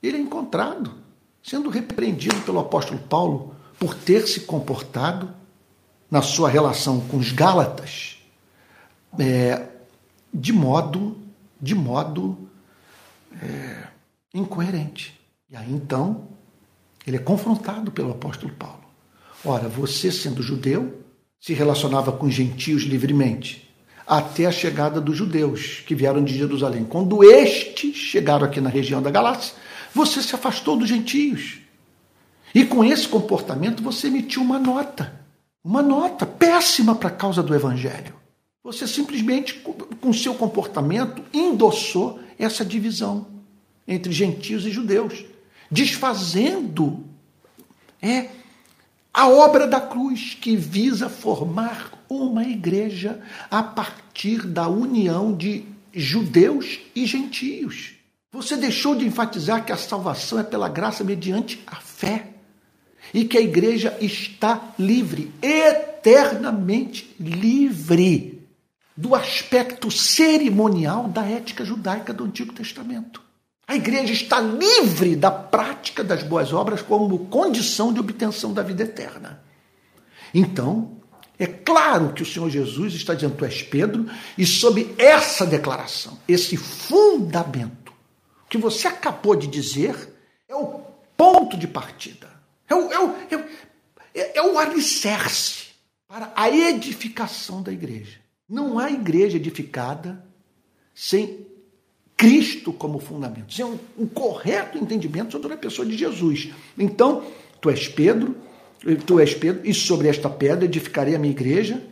[0.03, 0.93] ele é encontrado,
[1.41, 5.33] sendo repreendido pelo apóstolo Paulo por ter se comportado
[6.11, 8.19] na sua relação com os Gálatas
[9.17, 9.63] é,
[10.33, 11.17] de modo,
[11.61, 12.45] de modo
[14.32, 15.18] incoerente.
[15.51, 16.28] E aí então
[17.07, 18.85] ele é confrontado pelo apóstolo Paulo.
[19.45, 21.03] Ora, você sendo judeu,
[21.39, 23.70] se relacionava com gentios livremente,
[24.07, 26.85] até a chegada dos judeus que vieram de Jerusalém.
[26.85, 29.55] Quando estes chegaram aqui na região da Galácia,
[29.95, 31.59] você se afastou dos gentios.
[32.55, 35.20] E com esse comportamento você emitiu uma nota,
[35.62, 38.14] uma nota péssima para a causa do evangelho.
[38.62, 39.62] Você simplesmente,
[40.01, 43.26] com seu comportamento, endossou essa divisão
[43.87, 45.24] entre gentios e judeus,
[45.70, 47.05] desfazendo
[48.01, 48.28] é
[49.12, 53.20] a obra da cruz que visa formar uma igreja
[53.51, 57.95] a partir da união de judeus e gentios.
[58.32, 62.30] Você deixou de enfatizar que a salvação é pela graça mediante a fé
[63.12, 68.34] e que a igreja está livre, eternamente livre
[68.97, 73.22] do aspecto cerimonial da ética judaica do Antigo Testamento.
[73.66, 78.82] A igreja está livre da prática das boas obras como condição de obtenção da vida
[78.82, 79.42] eterna.
[80.32, 81.01] Então,
[81.38, 86.18] é claro que o Senhor Jesus está dizendo: Tu és Pedro, e sob essa declaração,
[86.28, 87.92] esse fundamento
[88.49, 90.14] que você acabou de dizer,
[90.49, 90.80] é o
[91.16, 92.28] ponto de partida,
[92.68, 93.45] é o, é o, é o,
[94.14, 95.68] é o alicerce
[96.07, 98.24] para a edificação da igreja.
[98.49, 100.24] Não há igreja edificada
[100.95, 101.47] sem
[102.16, 106.51] Cristo como fundamento, sem um, um correto entendimento sobre a pessoa de Jesus.
[106.78, 107.24] Então,
[107.61, 108.36] tu és Pedro,
[109.07, 111.82] tu és Pedro, e sobre esta pedra edificarei a minha igreja,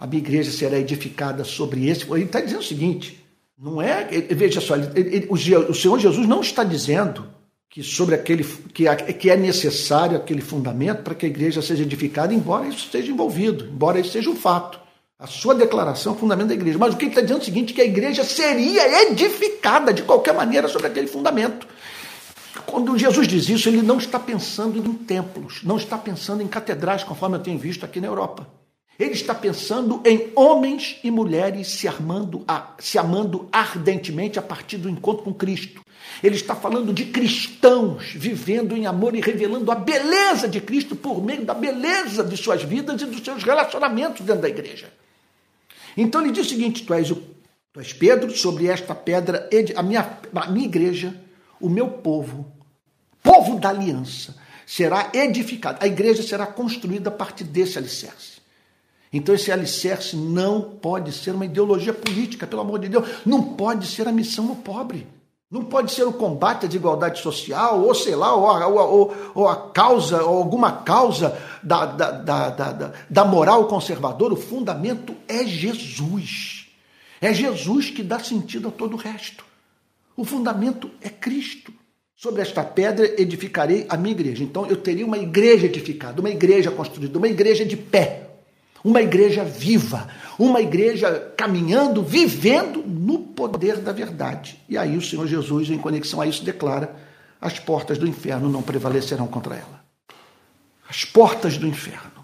[0.00, 2.10] a minha igreja será edificada sobre esse.
[2.10, 3.24] Ele está dizendo o seguinte:
[3.56, 4.04] não é.
[4.30, 7.28] Veja só, ele, ele, o, o Senhor Jesus não está dizendo
[7.70, 8.84] que sobre aquele que,
[9.14, 13.64] que é necessário aquele fundamento para que a igreja seja edificada, embora isso esteja envolvido,
[13.64, 14.81] embora isso seja um fato.
[15.22, 16.76] A sua declaração é o fundamento da igreja.
[16.76, 20.02] Mas o que ele está dizendo é o seguinte: que a igreja seria edificada de
[20.02, 21.64] qualquer maneira sobre aquele fundamento.
[22.66, 27.04] Quando Jesus diz isso, ele não está pensando em templos, não está pensando em catedrais,
[27.04, 28.48] conforme eu tenho visto aqui na Europa.
[28.98, 32.44] Ele está pensando em homens e mulheres se, armando,
[32.80, 35.82] se amando ardentemente a partir do encontro com Cristo.
[36.20, 41.22] Ele está falando de cristãos vivendo em amor e revelando a beleza de Cristo por
[41.22, 44.92] meio da beleza de suas vidas e dos seus relacionamentos dentro da igreja.
[45.96, 47.16] Então ele diz o seguinte: Tu és, o,
[47.72, 51.14] tu és Pedro, sobre esta pedra, a minha, a minha igreja
[51.62, 52.52] o meu povo,
[53.22, 54.34] povo da aliança,
[54.66, 55.78] será edificado.
[55.80, 58.42] A igreja será construída a partir desse alicerce.
[59.12, 63.08] Então, esse alicerce não pode ser uma ideologia política, pelo amor de Deus.
[63.24, 65.06] Não pode ser a missão do pobre.
[65.52, 69.46] Não pode ser o combate à desigualdade social, ou sei lá, ou a, ou, ou
[69.46, 74.32] a causa, ou alguma causa da, da, da, da, da moral conservadora.
[74.32, 76.68] O fundamento é Jesus.
[77.20, 79.44] É Jesus que dá sentido a todo o resto.
[80.16, 81.70] O fundamento é Cristo.
[82.16, 84.42] Sobre esta pedra edificarei a minha igreja.
[84.42, 88.30] Então eu teria uma igreja edificada, uma igreja construída, uma igreja de pé,
[88.82, 90.08] uma igreja viva,
[90.44, 94.58] uma igreja caminhando, vivendo no poder da verdade.
[94.68, 96.94] E aí o Senhor Jesus, em conexão a isso, declara:
[97.40, 99.84] as portas do inferno não prevalecerão contra ela.
[100.88, 102.22] As portas do inferno.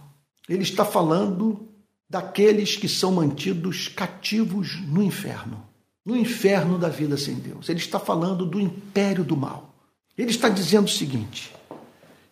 [0.48, 1.68] Ele está falando
[2.08, 5.68] daqueles que são mantidos cativos no inferno
[6.08, 7.68] no inferno da vida sem Deus.
[7.68, 9.74] Ele está falando do império do mal.
[10.16, 11.54] Ele está dizendo o seguinte: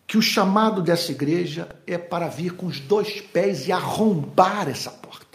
[0.07, 4.89] que o chamado dessa igreja é para vir com os dois pés e arrombar essa
[4.89, 5.26] porta,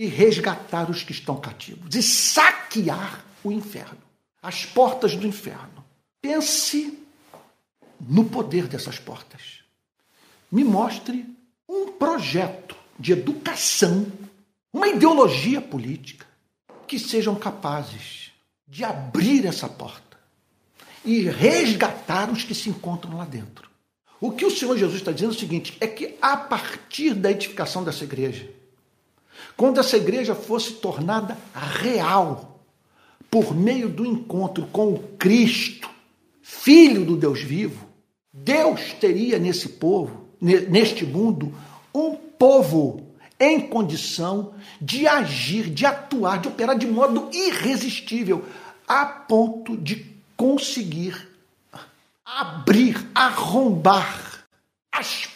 [0.00, 3.98] e resgatar os que estão cativos, e saquear o inferno,
[4.40, 5.84] as portas do inferno.
[6.22, 6.98] Pense
[8.00, 9.58] no poder dessas portas.
[10.50, 11.26] Me mostre
[11.68, 14.10] um projeto de educação,
[14.72, 16.26] uma ideologia política
[16.86, 18.30] que sejam capazes
[18.66, 20.18] de abrir essa porta
[21.04, 23.68] e resgatar os que se encontram lá dentro.
[24.18, 27.30] O que o Senhor Jesus está dizendo é o seguinte: é que a partir da
[27.30, 28.59] edificação dessa igreja,
[29.60, 32.62] quando essa igreja fosse tornada real,
[33.30, 35.86] por meio do encontro com o Cristo,
[36.40, 37.86] Filho do Deus vivo,
[38.32, 41.54] Deus teria nesse povo, neste mundo,
[41.94, 43.06] um povo
[43.38, 48.46] em condição de agir, de atuar, de operar de modo irresistível,
[48.88, 50.06] a ponto de
[50.38, 51.28] conseguir
[52.24, 54.19] abrir, arrombar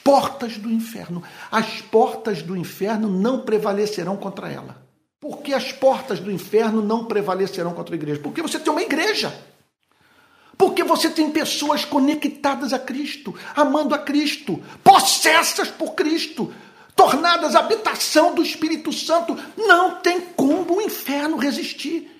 [0.05, 1.23] portas do inferno.
[1.51, 4.85] As portas do inferno não prevalecerão contra ela.
[5.19, 8.21] Por que as portas do inferno não prevalecerão contra a igreja?
[8.21, 9.35] Porque você tem uma igreja.
[10.59, 16.53] Porque você tem pessoas conectadas a Cristo, amando a Cristo, possessas por Cristo,
[16.95, 22.11] tornadas habitação do Espírito Santo, não tem como o inferno resistir.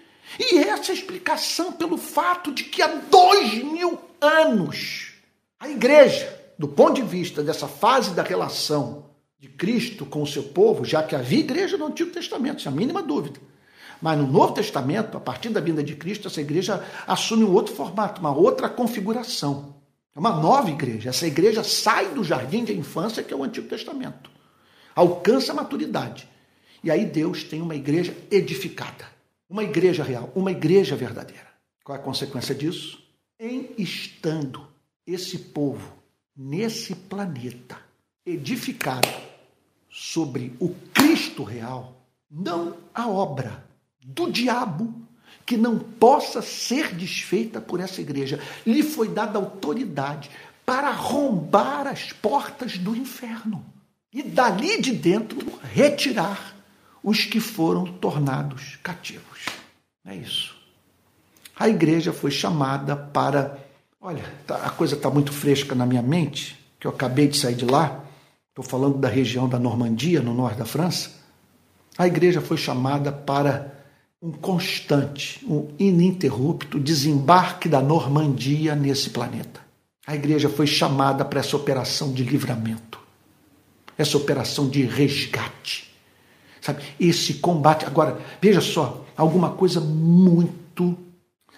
[0.41, 5.13] E essa é explicação pelo fato de que há dois mil anos
[5.61, 10.43] a igreja, do ponto de vista dessa fase da relação de Cristo com o seu
[10.43, 13.41] povo, já que havia igreja no Antigo Testamento, sem a mínima dúvida.
[14.01, 17.75] Mas no Novo Testamento, a partir da vinda de Cristo, essa igreja assume um outro
[17.75, 19.75] formato, uma outra configuração.
[20.15, 21.11] É uma nova igreja.
[21.11, 24.35] Essa igreja sai do jardim de infância, que é o Antigo Testamento
[24.95, 26.29] alcança a maturidade.
[26.83, 29.07] E aí Deus tem uma igreja edificada,
[29.49, 31.49] uma igreja real, uma igreja verdadeira.
[31.83, 33.03] Qual é a consequência disso?
[33.39, 34.67] Em estando
[35.07, 35.93] esse povo
[36.37, 37.79] nesse planeta
[38.25, 39.09] edificado
[39.91, 41.95] sobre o Cristo real,
[42.31, 43.65] não a obra
[44.05, 44.93] do diabo
[45.47, 48.41] que não possa ser desfeita por essa igreja.
[48.67, 50.31] Lhe foi dada autoridade
[50.65, 53.65] para arrombar as portas do inferno
[54.13, 56.55] e dali de dentro retirar
[57.03, 59.45] os que foram tornados cativos.
[60.05, 60.57] É isso.
[61.57, 63.64] A igreja foi chamada para.
[64.05, 67.55] Olha, tá, a coisa está muito fresca na minha mente, que eu acabei de sair
[67.55, 68.05] de lá.
[68.51, 71.11] Estou falando da região da Normandia, no norte da França.
[71.99, 73.73] A igreja foi chamada para
[74.21, 79.61] um constante, um ininterrupto desembarque da Normandia nesse planeta.
[80.07, 83.05] A igreja foi chamada para essa operação de livramento
[83.97, 85.93] essa operação de resgate.
[86.61, 86.83] Sabe?
[86.99, 87.85] Esse combate.
[87.85, 90.97] Agora, veja só, alguma coisa muito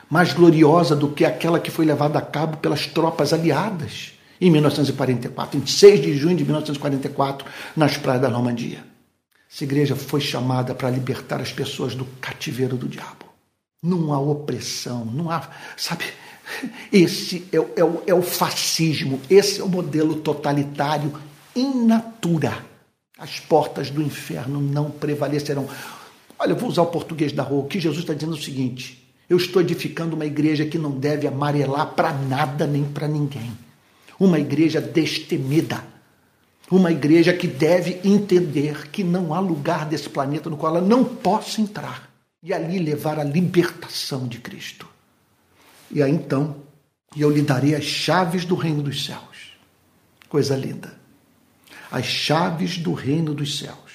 [0.09, 5.59] mais gloriosa do que aquela que foi levada a cabo pelas tropas aliadas em 1944,
[5.59, 8.85] em 6 de junho de 1944, nas praias da Normandia.
[9.51, 13.27] Essa igreja foi chamada para libertar as pessoas do cativeiro do diabo.
[13.83, 15.49] Não há opressão, não há.
[15.77, 16.05] Sabe?
[16.93, 21.13] Esse é, é, é o fascismo, esse é o modelo totalitário
[21.55, 22.65] in natura.
[23.19, 25.69] As portas do inferno não prevalecerão.
[26.39, 27.65] Olha, eu vou usar o português da rua.
[27.65, 30.93] O que Jesus está dizendo é o seguinte: eu estou edificando uma igreja que não
[30.93, 33.53] deve amarelar para nada nem para ninguém.
[34.19, 35.85] Uma igreja destemida.
[36.71, 41.05] Uma igreja que deve entender que não há lugar desse planeta no qual ela não
[41.05, 42.11] possa entrar
[42.43, 44.87] e ali levar a libertação de Cristo.
[45.91, 46.57] E aí então
[47.17, 49.53] eu lhe darei as chaves do reino dos céus.
[50.29, 50.95] Coisa linda.
[51.91, 53.86] As chaves do reino dos céus.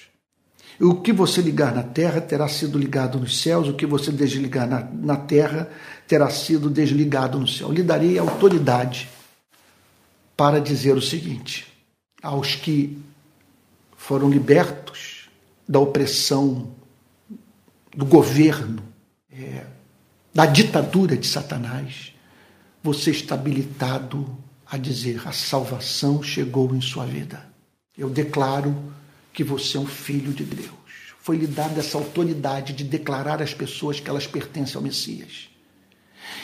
[0.82, 4.68] O que você ligar na terra terá sido ligado nos céus, o que você desligar
[4.68, 5.70] na, na terra
[6.08, 7.72] terá sido desligado no céu.
[7.72, 9.08] Lhe darei autoridade
[10.36, 11.72] para dizer o seguinte:
[12.20, 12.98] aos que
[13.96, 15.30] foram libertos
[15.70, 16.72] da opressão
[17.96, 18.82] do governo,
[19.32, 19.66] é,
[20.34, 22.12] da ditadura de Satanás,
[22.82, 27.46] você está habilitado a dizer: a salvação chegou em sua vida.
[27.96, 28.76] Eu declaro
[29.42, 30.70] que você é um filho de Deus.
[31.20, 35.50] Foi lhe dada essa autoridade de declarar às pessoas que elas pertencem ao Messias.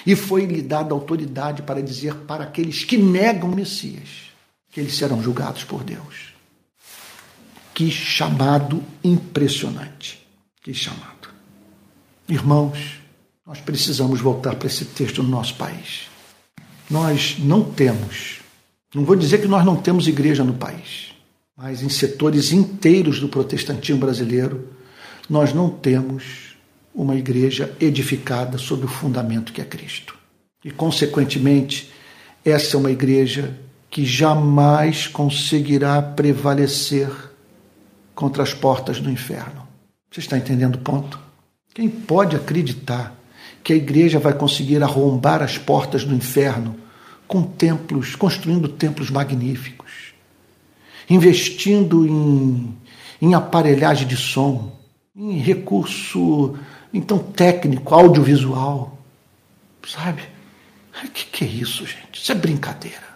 [0.03, 4.31] E foi lhe dada autoridade para dizer para aqueles que negam o Messias
[4.71, 6.33] que eles serão julgados por Deus.
[7.71, 10.27] Que chamado impressionante.
[10.63, 11.29] Que chamado.
[12.27, 12.99] Irmãos,
[13.45, 16.07] nós precisamos voltar para esse texto no nosso país.
[16.89, 18.39] Nós não temos,
[18.93, 21.06] não vou dizer que nós não temos igreja no país
[21.57, 24.69] mas em setores inteiros do protestantismo brasileiro,
[25.27, 26.55] nós não temos
[26.93, 30.15] uma igreja edificada sobre o fundamento que é Cristo.
[30.63, 31.91] E, consequentemente,
[32.45, 33.57] essa é uma igreja
[33.89, 37.09] que jamais conseguirá prevalecer
[38.13, 39.67] contra as portas do inferno.
[40.11, 41.19] Você está entendendo o ponto?
[41.73, 43.15] Quem pode acreditar
[43.63, 46.75] que a igreja vai conseguir arrombar as portas do inferno
[47.27, 50.06] com templos, construindo templos magníficos?
[51.09, 52.75] Investindo em,
[53.21, 54.71] em aparelhagem de som,
[55.15, 56.55] em recurso
[56.93, 58.97] então técnico, audiovisual,
[59.87, 60.21] sabe?
[61.03, 62.21] O que, que é isso, gente?
[62.21, 63.07] Isso é brincadeira.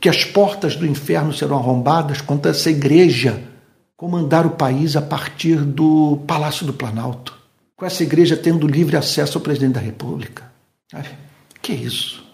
[0.00, 3.42] Que as portas do inferno serão arrombadas contra essa igreja
[3.96, 7.36] comandar o país a partir do Palácio do Planalto,
[7.76, 10.50] com essa igreja tendo livre acesso ao presidente da República.
[10.90, 11.08] Sabe?
[11.60, 12.24] Que é isso?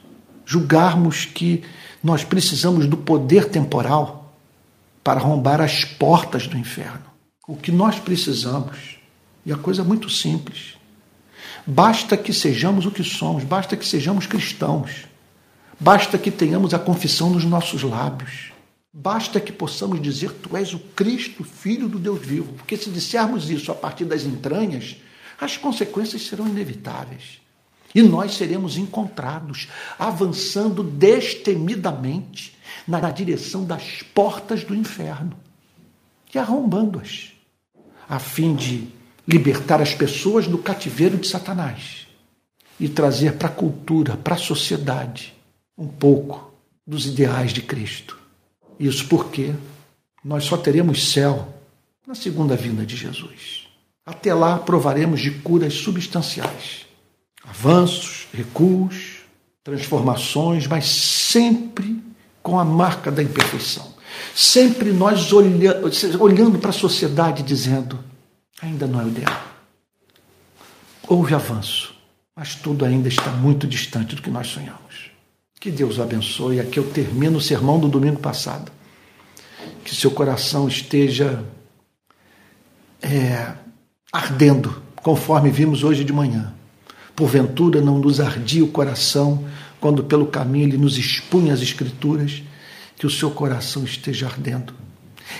[0.44, 1.64] Julgarmos que
[2.02, 4.23] nós precisamos do poder temporal
[5.04, 7.04] para arrombar as portas do inferno.
[7.46, 8.98] O que nós precisamos,
[9.44, 10.78] e a coisa é muito simples,
[11.66, 15.06] basta que sejamos o que somos, basta que sejamos cristãos,
[15.78, 18.50] basta que tenhamos a confissão nos nossos lábios,
[18.90, 23.50] basta que possamos dizer: Tu és o Cristo, Filho do Deus vivo, porque se dissermos
[23.50, 24.96] isso a partir das entranhas,
[25.38, 27.42] as consequências serão inevitáveis.
[27.94, 32.53] E nós seremos encontrados avançando destemidamente
[32.86, 35.36] na direção das portas do inferno
[36.34, 37.32] e arrombando-as,
[38.08, 38.88] a fim de
[39.26, 42.06] libertar as pessoas do cativeiro de Satanás
[42.78, 45.34] e trazer para a cultura, para a sociedade,
[45.78, 46.52] um pouco
[46.86, 48.18] dos ideais de Cristo.
[48.78, 49.54] Isso porque
[50.22, 51.48] nós só teremos céu
[52.06, 53.68] na segunda vinda de Jesus.
[54.04, 56.84] Até lá provaremos de curas substanciais
[57.46, 59.18] avanços, recuos,
[59.62, 62.02] transformações, mas sempre
[62.44, 63.94] com a marca da imperfeição.
[64.34, 65.48] Sempre nós olha,
[66.20, 67.98] olhando para a sociedade dizendo:
[68.60, 69.42] ainda não é o ideal.
[71.08, 71.94] Houve avanço,
[72.36, 75.10] mas tudo ainda está muito distante do que nós sonhamos.
[75.58, 76.60] Que Deus abençoe.
[76.60, 78.70] Aqui eu termino o sermão do domingo passado.
[79.82, 81.42] Que seu coração esteja
[83.00, 83.54] é,
[84.12, 86.54] ardendo, conforme vimos hoje de manhã
[87.14, 89.44] Porventura não nos ardia o coração
[89.84, 92.42] quando pelo caminho ele nos expunha as Escrituras,
[92.96, 94.72] que o seu coração esteja ardendo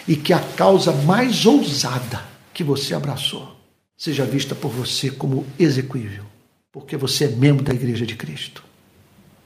[0.06, 2.22] e que a causa mais ousada
[2.52, 3.58] que você abraçou
[3.96, 6.24] seja vista por você como execuível,
[6.70, 8.62] porque você é membro da Igreja de Cristo.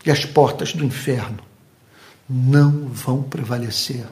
[0.04, 1.38] E as portas do inferno
[2.28, 4.04] não vão prevalecer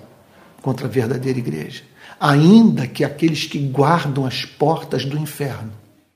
[0.62, 1.82] contra a verdadeira igreja,
[2.20, 5.72] ainda que aqueles que guardam as portas do inferno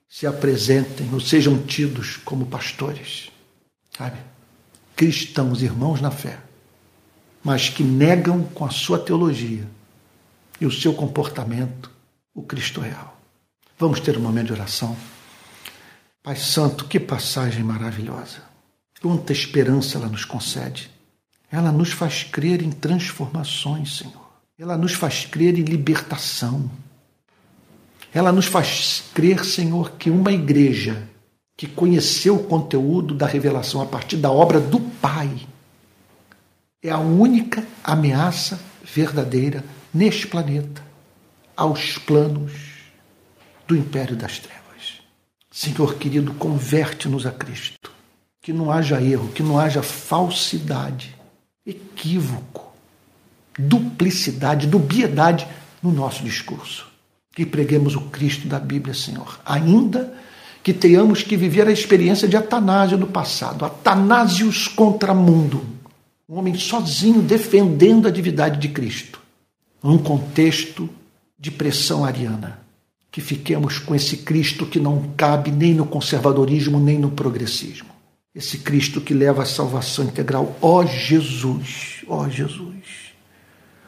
[0.08, 3.32] se apresentem ou sejam tidos como pastores,
[3.98, 4.30] sabe?
[5.00, 6.38] Cristãos, irmãos na fé,
[7.42, 9.66] mas que negam com a sua teologia
[10.60, 11.90] e o seu comportamento
[12.34, 13.18] o Cristo real.
[13.78, 14.94] Vamos ter um momento de oração.
[16.22, 18.42] Pai Santo, que passagem maravilhosa.
[19.00, 20.90] Quanta esperança ela nos concede.
[21.50, 24.30] Ela nos faz crer em transformações, Senhor.
[24.58, 26.70] Ela nos faz crer em libertação.
[28.12, 31.08] Ela nos faz crer, Senhor, que uma igreja
[31.60, 35.46] que conheceu o conteúdo da revelação a partir da obra do Pai
[36.82, 40.82] é a única ameaça verdadeira neste planeta
[41.54, 42.50] aos planos
[43.68, 45.02] do império das trevas.
[45.50, 47.92] Senhor querido, converte-nos a Cristo.
[48.40, 51.14] Que não haja erro, que não haja falsidade,
[51.66, 52.72] equívoco,
[53.58, 55.46] duplicidade, dubiedade
[55.82, 56.88] no nosso discurso.
[57.34, 59.38] Que preguemos o Cristo da Bíblia, Senhor.
[59.44, 60.18] Ainda
[60.62, 65.64] que tenhamos que viver a experiência de Atanásio no passado, Atanásios contra mundo,
[66.28, 69.20] um homem sozinho defendendo a divindade de Cristo,
[69.82, 70.88] num contexto
[71.38, 72.60] de pressão ariana.
[73.10, 77.88] Que fiquemos com esse Cristo que não cabe nem no conservadorismo nem no progressismo.
[78.32, 80.56] Esse Cristo que leva a salvação integral.
[80.62, 83.10] Ó Jesus, ó Jesus,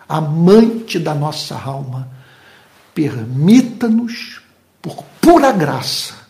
[0.08, 2.10] amante da nossa alma,
[2.92, 4.42] permita-nos,
[4.80, 6.21] por pura graça,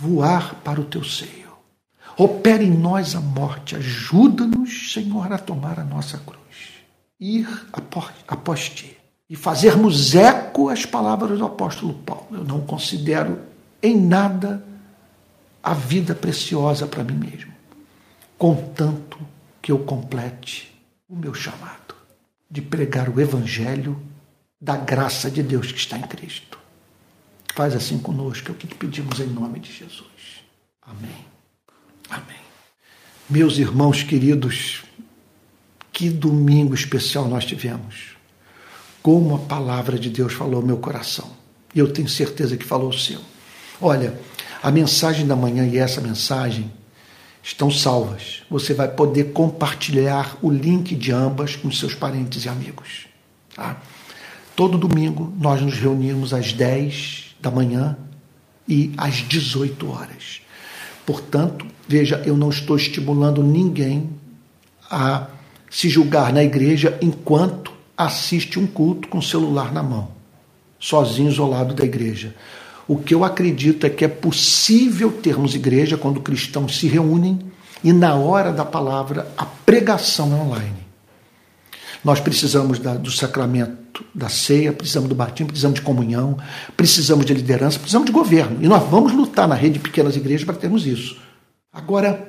[0.00, 1.50] voar para o teu seio.
[2.16, 6.40] Opere em nós a morte, ajuda-nos, Senhor, a tomar a nossa cruz,
[7.18, 7.46] ir
[8.26, 8.96] após ti
[9.28, 12.26] e fazermos eco às palavras do apóstolo Paulo.
[12.32, 13.38] Eu não considero
[13.82, 14.64] em nada
[15.62, 17.52] a vida preciosa para mim mesmo,
[18.38, 19.18] contanto
[19.60, 20.74] que eu complete
[21.08, 21.94] o meu chamado
[22.50, 24.00] de pregar o evangelho
[24.60, 26.59] da graça de Deus que está em Cristo.
[27.54, 30.42] Faz assim conosco, é o que pedimos em nome de Jesus.
[30.82, 31.24] Amém.
[32.08, 32.40] Amém.
[33.28, 34.82] Meus irmãos queridos,
[35.92, 38.16] que domingo especial nós tivemos.
[39.02, 41.30] Como a palavra de Deus falou ao meu coração.
[41.74, 43.20] E eu tenho certeza que falou o seu.
[43.80, 44.18] Olha,
[44.62, 46.70] a mensagem da manhã e essa mensagem
[47.42, 48.42] estão salvas.
[48.50, 53.06] Você vai poder compartilhar o link de ambas com seus parentes e amigos.
[53.54, 53.80] Tá?
[54.54, 57.96] Todo domingo nós nos reunimos às 10 da manhã
[58.68, 60.42] e às 18 horas.
[61.04, 64.10] Portanto, veja, eu não estou estimulando ninguém
[64.90, 65.26] a
[65.70, 70.08] se julgar na igreja enquanto assiste um culto com o celular na mão,
[70.78, 72.34] sozinho, isolado da igreja.
[72.88, 77.38] O que eu acredito é que é possível termos igreja quando cristãos se reúnem
[77.84, 80.79] e na hora da palavra a pregação é online.
[82.04, 86.38] Nós precisamos da, do sacramento da ceia, precisamos do batismo, precisamos de comunhão,
[86.76, 88.62] precisamos de liderança, precisamos de governo.
[88.62, 91.20] E nós vamos lutar na rede de pequenas igrejas para termos isso.
[91.72, 92.28] Agora,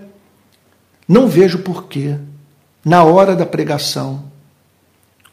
[1.07, 2.17] não vejo porquê,
[2.83, 4.31] na hora da pregação,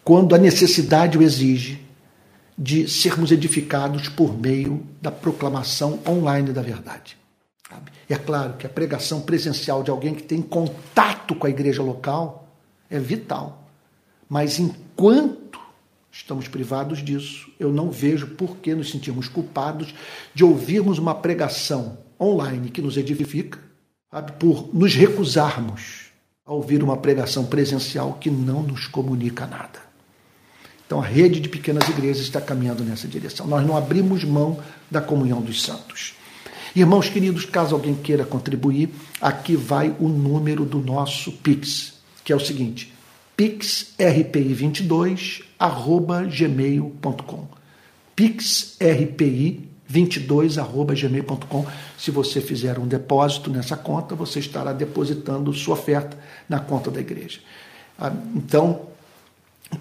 [0.05, 1.87] quando a necessidade o exige,
[2.59, 7.17] de sermos edificados por meio da proclamação online da verdade.
[8.11, 11.83] E é claro que a pregação presencial de alguém que tem contato com a igreja
[11.83, 12.49] local
[12.91, 13.68] é vital.
[14.29, 15.61] Mas enquanto
[16.11, 19.95] estamos privados disso, eu não vejo por que nos sentirmos culpados
[20.35, 23.59] de ouvirmos uma pregação online que nos edifica,
[24.11, 26.09] sabe, por nos recusarmos
[26.45, 29.89] a ouvir uma pregação presencial que não nos comunica nada.
[30.87, 33.47] Então a rede de pequenas igrejas está caminhando nessa direção.
[33.47, 34.59] Nós não abrimos mão
[34.91, 36.15] da comunhão dos santos.
[36.75, 42.37] Irmãos queridos, caso alguém queira contribuir, aqui vai o número do nosso Pix, que é
[42.37, 42.93] o seguinte:
[43.39, 47.47] pixrpi22 arroba gmail.com
[48.17, 51.65] pixrpi22 arroba gmail.com
[51.97, 56.19] se você fizer um depósito nessa conta, você estará depositando sua oferta
[56.49, 57.39] na conta da igreja.
[57.97, 58.89] Ah, então,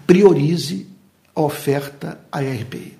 [0.06, 0.86] priorize
[1.34, 2.96] a oferta à RPI.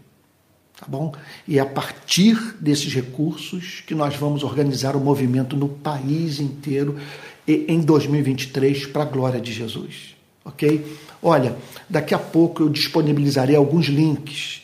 [0.81, 1.15] Tá bom?
[1.47, 6.99] E é a partir desses recursos que nós vamos organizar o movimento no país inteiro
[7.47, 10.18] em 2023 para a glória de Jesus
[10.49, 10.99] ok?
[11.23, 11.57] Olha,
[11.89, 14.63] daqui a pouco eu disponibilizarei alguns links.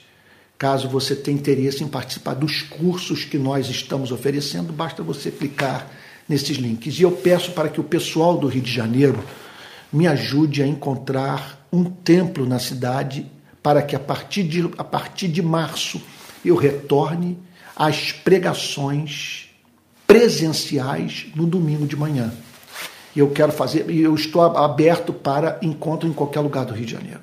[0.56, 5.90] Caso você tenha interesse em participar dos cursos que nós estamos oferecendo, basta você clicar
[6.28, 6.98] nesses links.
[6.98, 9.22] E eu peço para que o pessoal do Rio de Janeiro
[9.92, 13.26] me ajude a encontrar um templo na cidade
[13.62, 16.00] para que a partir de, a partir de março
[16.44, 17.38] eu retorne
[17.74, 19.48] às pregações
[20.06, 22.32] presenciais no domingo de manhã.
[23.14, 26.86] E eu quero fazer, e eu estou aberto para encontro em qualquer lugar do Rio
[26.86, 27.20] de Janeiro.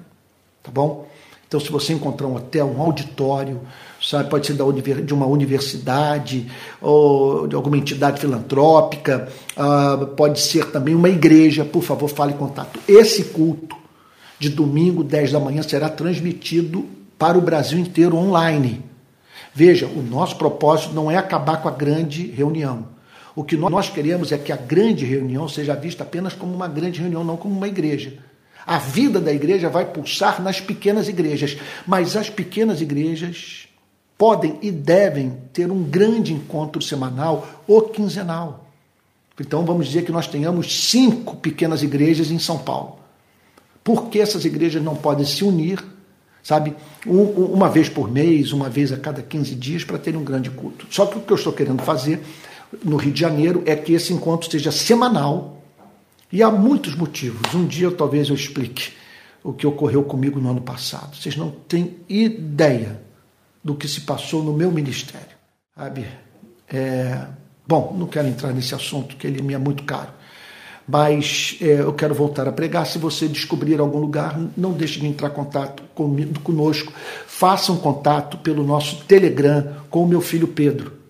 [0.63, 1.07] Tá bom?
[1.51, 3.59] Então, se você encontrar um hotel, um auditório,
[4.01, 4.55] sabe, pode ser
[5.03, 6.49] de uma universidade
[6.81, 9.27] ou de alguma entidade filantrópica,
[9.57, 12.79] uh, pode ser também uma igreja, por favor, fale em contato.
[12.87, 13.75] Esse culto
[14.39, 16.85] de domingo, 10 da manhã, será transmitido
[17.19, 18.81] para o Brasil inteiro online.
[19.53, 22.85] Veja, o nosso propósito não é acabar com a grande reunião.
[23.35, 26.99] O que nós queremos é que a grande reunião seja vista apenas como uma grande
[26.99, 28.17] reunião, não como uma igreja.
[28.65, 31.57] A vida da igreja vai pulsar nas pequenas igrejas,
[31.87, 33.67] mas as pequenas igrejas
[34.17, 38.67] podem e devem ter um grande encontro semanal ou quinzenal.
[39.39, 42.99] Então vamos dizer que nós tenhamos cinco pequenas igrejas em São Paulo.
[43.83, 45.83] Por que essas igrejas não podem se unir
[46.43, 46.75] sabe?
[47.05, 50.87] uma vez por mês, uma vez a cada 15 dias, para ter um grande culto.
[50.89, 52.21] Só que o que eu estou querendo fazer
[52.83, 55.61] no Rio de Janeiro é que esse encontro seja semanal
[56.31, 57.53] e há muitos motivos.
[57.53, 58.93] Um dia talvez eu explique
[59.43, 61.15] o que ocorreu comigo no ano passado.
[61.15, 63.01] Vocês não têm ideia
[63.63, 65.35] do que se passou no meu ministério,
[65.75, 66.07] sabe?
[66.67, 67.27] É,
[67.67, 70.09] bom, não quero entrar nesse assunto, que ele me é muito caro.
[70.87, 72.85] Mas é, eu quero voltar a pregar.
[72.85, 76.91] Se você descobrir algum lugar, não deixe de entrar em contato comigo, conosco.
[77.27, 81.00] Faça um contato pelo nosso Telegram com o meu filho Pedro.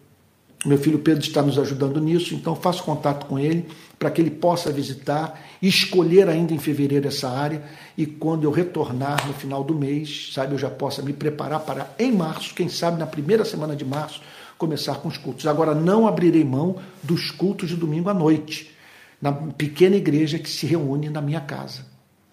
[0.64, 3.66] Meu filho Pedro está nos ajudando nisso, então faça contato com ele
[3.97, 7.64] para que ele possa visitar, escolher ainda em fevereiro essa área
[7.97, 11.91] e quando eu retornar no final do mês, sabe, eu já possa me preparar para
[11.97, 14.22] em março, quem sabe na primeira semana de março,
[14.55, 15.47] começar com os cultos.
[15.47, 18.72] Agora não abrirei mão dos cultos de domingo à noite,
[19.20, 21.86] na pequena igreja que se reúne na minha casa.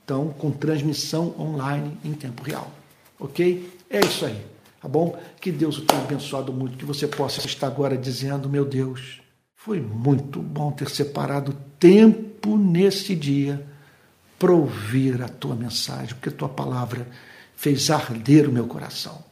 [0.04, 2.70] Então, com transmissão online em tempo real.
[3.18, 3.70] OK?
[3.88, 4.38] É isso aí.
[4.80, 5.18] Tá bom?
[5.40, 9.20] Que Deus o tenha abençoado muito, que você possa estar agora dizendo: meu Deus,
[9.56, 13.66] foi muito bom ter separado tempo nesse dia
[14.38, 17.08] para ouvir a tua mensagem, porque a tua palavra
[17.56, 19.26] fez arder o meu coração.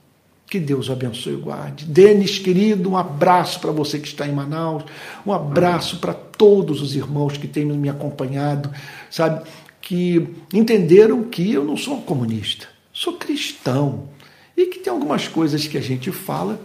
[0.49, 1.85] Que Deus o abençoe e guarde.
[1.85, 4.85] Denis, querido, um abraço para você que está em Manaus,
[5.25, 8.71] um abraço para todos os irmãos que têm me acompanhado,
[9.11, 9.49] sabe,
[9.81, 14.09] que entenderam que eu não sou comunista, sou cristão
[14.87, 16.61] tem algumas coisas que a gente fala,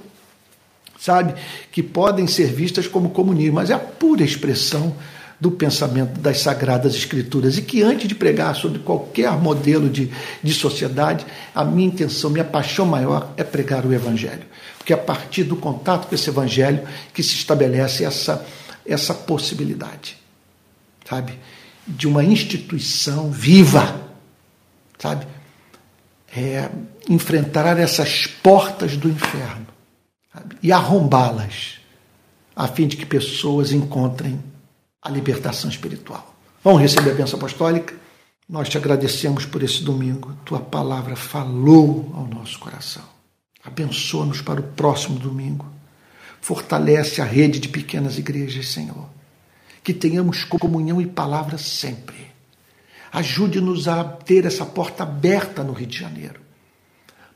[1.00, 1.34] sabe,
[1.72, 4.96] que podem ser vistas como comunismo, mas é a pura expressão
[5.40, 10.12] do pensamento das Sagradas Escrituras e que antes de pregar sobre qualquer modelo de,
[10.44, 14.44] de sociedade, a minha intenção, minha paixão maior é pregar o Evangelho.
[14.78, 18.46] Porque é a partir do contato com esse Evangelho que se estabelece essa,
[18.86, 20.16] essa possibilidade,
[21.10, 21.40] sabe,
[21.88, 24.00] de uma instituição viva,
[25.00, 25.26] sabe,
[26.38, 26.70] é,
[27.10, 29.68] enfrentar essas portas do inferno
[30.34, 30.58] sabe?
[30.62, 31.80] e arrombá-las,
[32.56, 34.41] a fim de que pessoas encontrem
[35.02, 36.36] a libertação espiritual.
[36.64, 37.95] Vamos receber a bênção apostólica?
[38.47, 40.36] Nós te agradecemos por esse domingo.
[40.45, 43.04] Tua palavra falou ao nosso coração.
[43.64, 45.66] Abençoa-nos para o próximo domingo.
[46.41, 49.10] Fortalece a rede de pequenas igrejas, Senhor.
[49.84, 52.32] Que tenhamos comunhão e palavra sempre
[53.12, 56.39] Ajude-nos a ter essa porta aberta no Rio de Janeiro,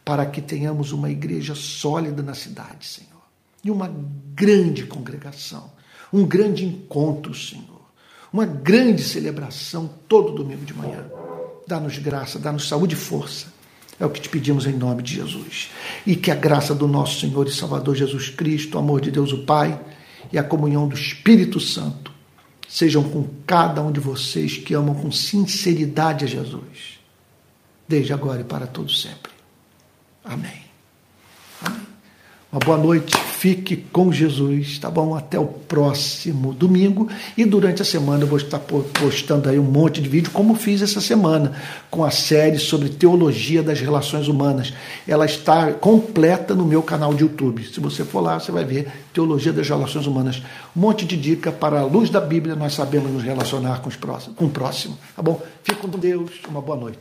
[0.05, 3.23] para que tenhamos uma igreja sólida na cidade, Senhor,
[3.63, 3.91] e uma
[4.35, 5.71] grande congregação,
[6.13, 7.81] um grande encontro, Senhor,
[8.31, 11.03] uma grande celebração todo domingo de manhã.
[11.67, 13.47] Dá-nos graça, dá-nos saúde e força.
[13.99, 15.71] É o que te pedimos em nome de Jesus.
[16.05, 19.31] E que a graça do nosso Senhor e Salvador Jesus Cristo, o amor de Deus
[19.31, 19.79] o Pai
[20.31, 22.11] e a comunhão do Espírito Santo
[22.67, 26.99] sejam com cada um de vocês que amam com sinceridade a Jesus,
[27.87, 29.34] desde agora e para todos sempre.
[30.25, 30.65] Amém.
[32.55, 35.13] Uma boa noite, fique com Jesus, tá bom?
[35.13, 37.09] Até o próximo domingo.
[37.35, 40.81] E durante a semana eu vou estar postando aí um monte de vídeo, como fiz
[40.81, 41.51] essa semana,
[41.91, 44.73] com a série sobre teologia das relações humanas.
[45.05, 47.65] Ela está completa no meu canal de YouTube.
[47.65, 50.41] Se você for lá, você vai ver teologia das relações humanas.
[50.73, 53.97] Um monte de dica para a luz da Bíblia, nós sabemos nos relacionar com, os
[53.97, 54.97] próximos, com o próximo.
[55.13, 55.41] Tá bom?
[55.61, 56.99] Fique com Deus, uma boa noite.